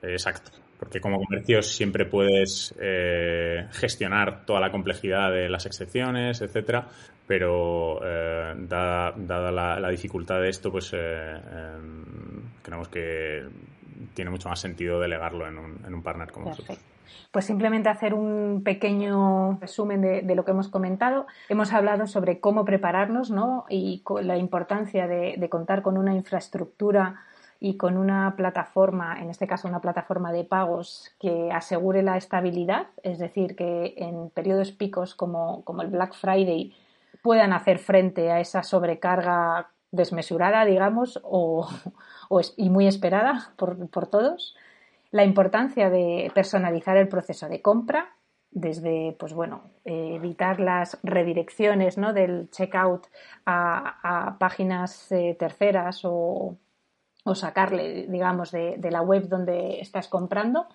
Exacto 0.02 0.64
porque 0.78 1.00
como 1.00 1.18
comercio 1.18 1.62
siempre 1.62 2.04
puedes 2.04 2.74
eh, 2.78 3.66
gestionar 3.72 4.44
toda 4.44 4.60
la 4.60 4.70
complejidad 4.70 5.32
de 5.32 5.48
las 5.48 5.66
excepciones, 5.66 6.40
etcétera, 6.42 6.88
pero 7.26 8.00
eh, 8.04 8.54
dada, 8.68 9.80
la, 9.80 9.88
dificultad 9.88 10.40
de 10.40 10.50
esto, 10.50 10.70
pues 10.70 10.92
eh, 10.92 11.34
em, 11.34 12.04
creemos 12.62 12.88
que 12.88 13.44
tiene 14.14 14.30
mucho 14.30 14.48
más 14.48 14.60
sentido 14.60 15.00
delegarlo 15.00 15.46
en 15.46 15.58
un, 15.58 15.84
en 15.86 15.94
un 15.94 16.02
partner 16.02 16.30
como 16.30 16.50
nosotros. 16.50 16.78
Pues 17.30 17.44
simplemente 17.44 17.88
hacer 17.88 18.14
un 18.14 18.62
pequeño 18.64 19.58
resumen 19.60 20.00
de, 20.00 20.34
lo 20.34 20.44
que 20.44 20.52
hemos 20.52 20.68
comentado. 20.68 21.26
Hemos 21.48 21.72
hablado 21.72 22.06
sobre 22.06 22.38
cómo 22.38 22.64
prepararnos 22.64 23.30
¿no? 23.30 23.66
y 23.68 24.02
la 24.22 24.36
importancia 24.36 25.08
de 25.08 25.48
contar 25.50 25.82
con 25.82 25.98
una 25.98 26.14
infraestructura 26.14 27.24
y 27.64 27.78
con 27.78 27.96
una 27.96 28.34
plataforma, 28.36 29.20
en 29.22 29.30
este 29.30 29.46
caso 29.46 29.66
una 29.66 29.80
plataforma 29.80 30.32
de 30.32 30.44
pagos 30.44 31.14
que 31.18 31.50
asegure 31.50 32.02
la 32.02 32.18
estabilidad, 32.18 32.88
es 33.02 33.18
decir, 33.18 33.56
que 33.56 33.94
en 33.96 34.28
periodos 34.28 34.70
picos 34.72 35.14
como, 35.14 35.64
el 35.80 35.88
Black 35.88 36.14
Friday 36.14 36.74
puedan 37.22 37.54
hacer 37.54 37.78
frente 37.78 38.30
a 38.30 38.40
esa 38.40 38.62
sobrecarga 38.62 39.70
desmesurada, 39.92 40.66
digamos, 40.66 41.18
o, 41.22 41.66
y 42.56 42.70
muy 42.70 42.86
esperada 42.86 43.52
por, 43.56 43.88
por, 43.88 44.06
todos. 44.06 44.56
La 45.10 45.24
importancia 45.24 45.90
de 45.90 46.30
personalizar 46.34 46.96
el 46.96 47.08
proceso 47.08 47.48
de 47.48 47.62
compra, 47.62 48.16
desde, 48.50 49.16
pues 49.18 49.32
bueno, 49.32 49.62
eh, 49.84 50.12
evitar 50.14 50.60
las 50.60 50.98
redirecciones 51.02 51.98
¿no? 51.98 52.12
del 52.12 52.50
checkout 52.50 53.06
a, 53.46 54.26
a 54.26 54.38
páginas 54.38 55.10
eh, 55.10 55.36
terceras 55.38 56.00
o, 56.04 56.56
o 57.24 57.34
sacarle, 57.34 58.06
digamos, 58.06 58.52
de, 58.52 58.78
la 58.90 59.00
web 59.00 59.28
donde 59.28 59.80
estás 59.80 60.08
comprando. 60.08 60.66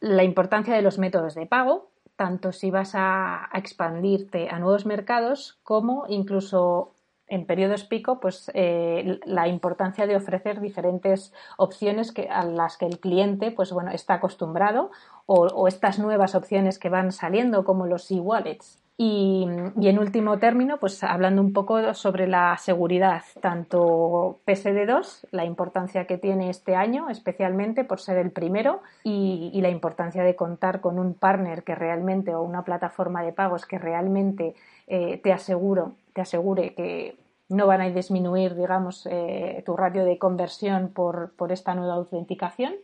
La 0.00 0.24
importancia 0.24 0.74
de 0.74 0.82
los 0.82 0.98
métodos 0.98 1.34
de 1.34 1.46
pago, 1.46 1.90
tanto 2.16 2.50
si 2.52 2.70
vas 2.70 2.92
a, 2.94 3.50
expandirte 3.52 4.48
a 4.48 4.58
nuevos 4.58 4.86
mercados 4.86 5.58
como 5.62 6.06
incluso 6.08 6.93
en 7.26 7.46
periodos 7.46 7.84
pico, 7.84 8.20
pues 8.20 8.50
eh, 8.54 9.18
la 9.24 9.48
importancia 9.48 10.06
de 10.06 10.16
ofrecer 10.16 10.60
diferentes 10.60 11.32
opciones 11.56 12.12
que, 12.12 12.28
a 12.28 12.44
las 12.44 12.76
que 12.76 12.86
el 12.86 13.00
cliente 13.00 13.50
pues, 13.50 13.72
bueno, 13.72 13.90
está 13.90 14.14
acostumbrado 14.14 14.90
o, 15.26 15.46
o 15.46 15.68
estas 15.68 15.98
nuevas 15.98 16.34
opciones 16.34 16.78
que 16.78 16.90
van 16.90 17.12
saliendo 17.12 17.64
como 17.64 17.86
los 17.86 18.10
e-wallets. 18.10 18.83
Y, 18.96 19.44
en 19.44 19.98
último 19.98 20.38
término, 20.38 20.78
pues 20.78 21.02
hablando 21.02 21.42
un 21.42 21.52
poco 21.52 21.94
sobre 21.94 22.28
la 22.28 22.56
seguridad, 22.58 23.22
tanto 23.40 24.38
PSD2, 24.46 25.26
la 25.32 25.44
importancia 25.44 26.06
que 26.06 26.16
tiene 26.16 26.48
este 26.48 26.76
año, 26.76 27.10
especialmente 27.10 27.82
por 27.82 27.98
ser 28.00 28.18
el 28.18 28.30
primero, 28.30 28.82
y, 29.02 29.60
la 29.60 29.68
importancia 29.68 30.22
de 30.22 30.36
contar 30.36 30.80
con 30.80 31.00
un 31.00 31.14
partner 31.14 31.64
que 31.64 31.74
realmente, 31.74 32.34
o 32.34 32.42
una 32.42 32.62
plataforma 32.62 33.22
de 33.24 33.32
pagos 33.32 33.66
que 33.66 33.78
realmente 33.78 34.54
eh, 34.86 35.18
te, 35.18 35.32
aseguro, 35.32 35.94
te 36.12 36.20
asegure 36.20 36.74
que 36.74 37.16
no 37.48 37.66
van 37.66 37.80
a 37.80 37.90
disminuir, 37.90 38.54
digamos, 38.54 39.08
eh, 39.10 39.62
tu 39.66 39.76
ratio 39.76 40.04
de 40.04 40.18
conversión 40.18 40.90
por, 40.90 41.32
por 41.34 41.50
esta 41.50 41.74
nueva 41.74 41.94
autenticación. 41.94 42.74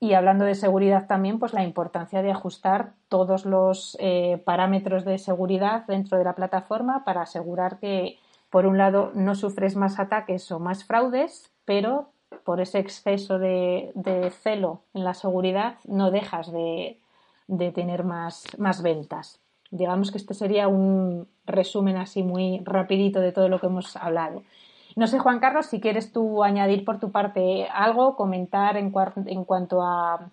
Y 0.00 0.12
hablando 0.14 0.44
de 0.44 0.54
seguridad 0.54 1.06
también, 1.06 1.38
pues 1.38 1.52
la 1.52 1.64
importancia 1.64 2.22
de 2.22 2.30
ajustar 2.30 2.92
todos 3.08 3.44
los 3.44 3.96
eh, 4.00 4.40
parámetros 4.44 5.04
de 5.04 5.18
seguridad 5.18 5.86
dentro 5.86 6.18
de 6.18 6.24
la 6.24 6.34
plataforma 6.34 7.04
para 7.04 7.22
asegurar 7.22 7.78
que, 7.80 8.18
por 8.48 8.66
un 8.66 8.78
lado, 8.78 9.10
no 9.14 9.34
sufres 9.34 9.74
más 9.74 9.98
ataques 9.98 10.52
o 10.52 10.60
más 10.60 10.84
fraudes, 10.84 11.50
pero 11.64 12.10
por 12.44 12.60
ese 12.60 12.78
exceso 12.78 13.38
de, 13.38 13.92
celo 14.42 14.82
en 14.94 15.02
la 15.04 15.14
seguridad 15.14 15.78
no 15.84 16.10
dejas 16.10 16.52
de, 16.52 17.00
tener 17.74 18.04
más, 18.04 18.44
más 18.58 18.82
ventas. 18.82 19.40
Digamos 19.70 20.12
que 20.12 20.18
este 20.18 20.32
sería 20.32 20.68
un 20.68 21.26
resumen 21.44 21.96
así 21.96 22.22
muy 22.22 22.60
rapidito 22.64 23.20
de 23.20 23.32
todo 23.32 23.48
lo 23.48 23.58
que 23.58 23.66
hemos 23.66 23.96
hablado. 23.96 24.42
No 24.98 25.06
sé, 25.06 25.20
Juan 25.20 25.38
Carlos, 25.38 25.66
si 25.66 25.80
quieres 25.80 26.10
tú 26.10 26.42
añadir 26.42 26.84
por 26.84 26.98
tu 26.98 27.12
parte 27.12 27.68
algo, 27.72 28.16
comentar 28.16 28.76
en, 28.76 28.90
cuanto 28.90 29.80
a 29.80 30.28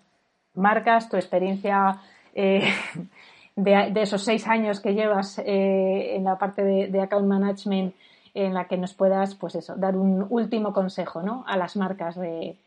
marcas, 0.54 1.08
tu 1.08 1.16
experiencia 1.16 2.00
eh, 2.34 2.68
de, 3.54 4.02
esos 4.02 4.24
seis 4.24 4.44
años 4.48 4.80
que 4.80 4.94
llevas 4.94 5.38
eh, 5.38 6.16
en 6.16 6.24
la 6.24 6.36
parte 6.36 6.64
de, 6.64 7.00
account 7.00 7.28
management 7.28 7.94
en 8.34 8.54
la 8.54 8.64
que 8.64 8.76
nos 8.76 8.92
puedas, 8.92 9.36
pues 9.36 9.54
eso, 9.54 9.76
dar 9.76 9.94
un 9.94 10.26
último 10.30 10.72
consejo 10.72 11.22
¿no? 11.22 11.44
a 11.46 11.56
las 11.56 11.76
marcas 11.76 12.16
de, 12.16 12.58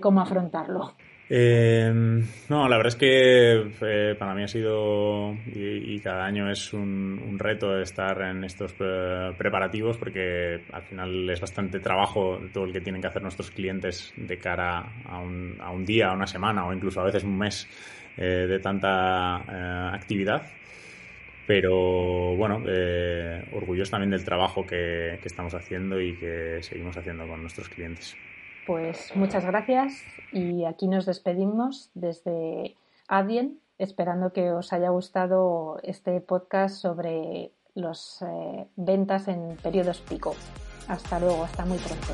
cómo 0.00 0.22
afrontarlo. 0.22 0.92
Em, 1.30 2.22
no, 2.50 2.68
la 2.68 2.76
verdad 2.76 2.92
es 2.92 2.96
que 2.96 3.70
eh, 3.80 4.14
para 4.18 4.34
mí 4.34 4.42
ha 4.42 4.48
sido 4.48 5.34
y, 5.54 5.98
cada 6.00 6.26
año 6.26 6.50
es 6.50 6.74
un, 6.74 7.38
reto 7.38 7.80
estar 7.80 8.20
en 8.22 8.44
estos 8.44 8.74
eh, 8.78 9.32
preparativos 9.38 9.96
porque 9.96 10.60
al 10.70 10.82
final 10.82 11.30
es 11.30 11.40
bastante 11.40 11.80
trabajo 11.80 12.38
todo 12.52 12.64
el 12.64 12.72
que 12.72 12.82
tienen 12.82 13.00
que 13.00 13.08
hacer 13.08 13.22
nuestros 13.22 13.50
clientes 13.50 14.12
de 14.16 14.36
cara 14.36 14.84
a 15.06 15.18
un, 15.18 15.56
a 15.60 15.70
un 15.70 15.86
día, 15.86 16.08
a 16.08 16.12
una 16.12 16.26
semana 16.26 16.66
o 16.66 16.74
incluso 16.74 17.00
a 17.00 17.04
veces 17.04 17.24
un 17.24 17.38
mes 17.38 17.66
eh, 18.18 18.46
de 18.46 18.58
tanta 18.58 19.94
actividad. 19.94 20.42
Pero 21.46 22.36
bueno, 22.36 22.62
eh, 22.66 23.44
orgulloso 23.52 23.92
también 23.92 24.10
del 24.10 24.24
trabajo 24.24 24.66
que 24.66 25.18
estamos 25.24 25.54
haciendo 25.54 26.00
y 26.00 26.14
que 26.16 26.62
seguimos 26.62 26.96
haciendo 26.96 27.26
con 27.26 27.40
nuestros 27.40 27.68
clientes. 27.68 28.16
Pues 28.66 29.12
muchas 29.14 29.44
gracias 29.44 30.02
y 30.32 30.64
aquí 30.64 30.88
nos 30.88 31.06
despedimos 31.06 31.90
desde 31.94 32.76
Adien, 33.08 33.60
esperando 33.78 34.32
que 34.32 34.52
os 34.52 34.72
haya 34.72 34.88
gustado 34.88 35.78
este 35.82 36.20
podcast 36.20 36.76
sobre 36.76 37.52
las 37.74 38.22
eh, 38.22 38.66
ventas 38.76 39.28
en 39.28 39.56
periodos 39.62 40.00
pico. 40.00 40.34
Hasta 40.88 41.18
luego, 41.18 41.44
hasta 41.44 41.64
muy 41.64 41.78
pronto. 41.78 42.12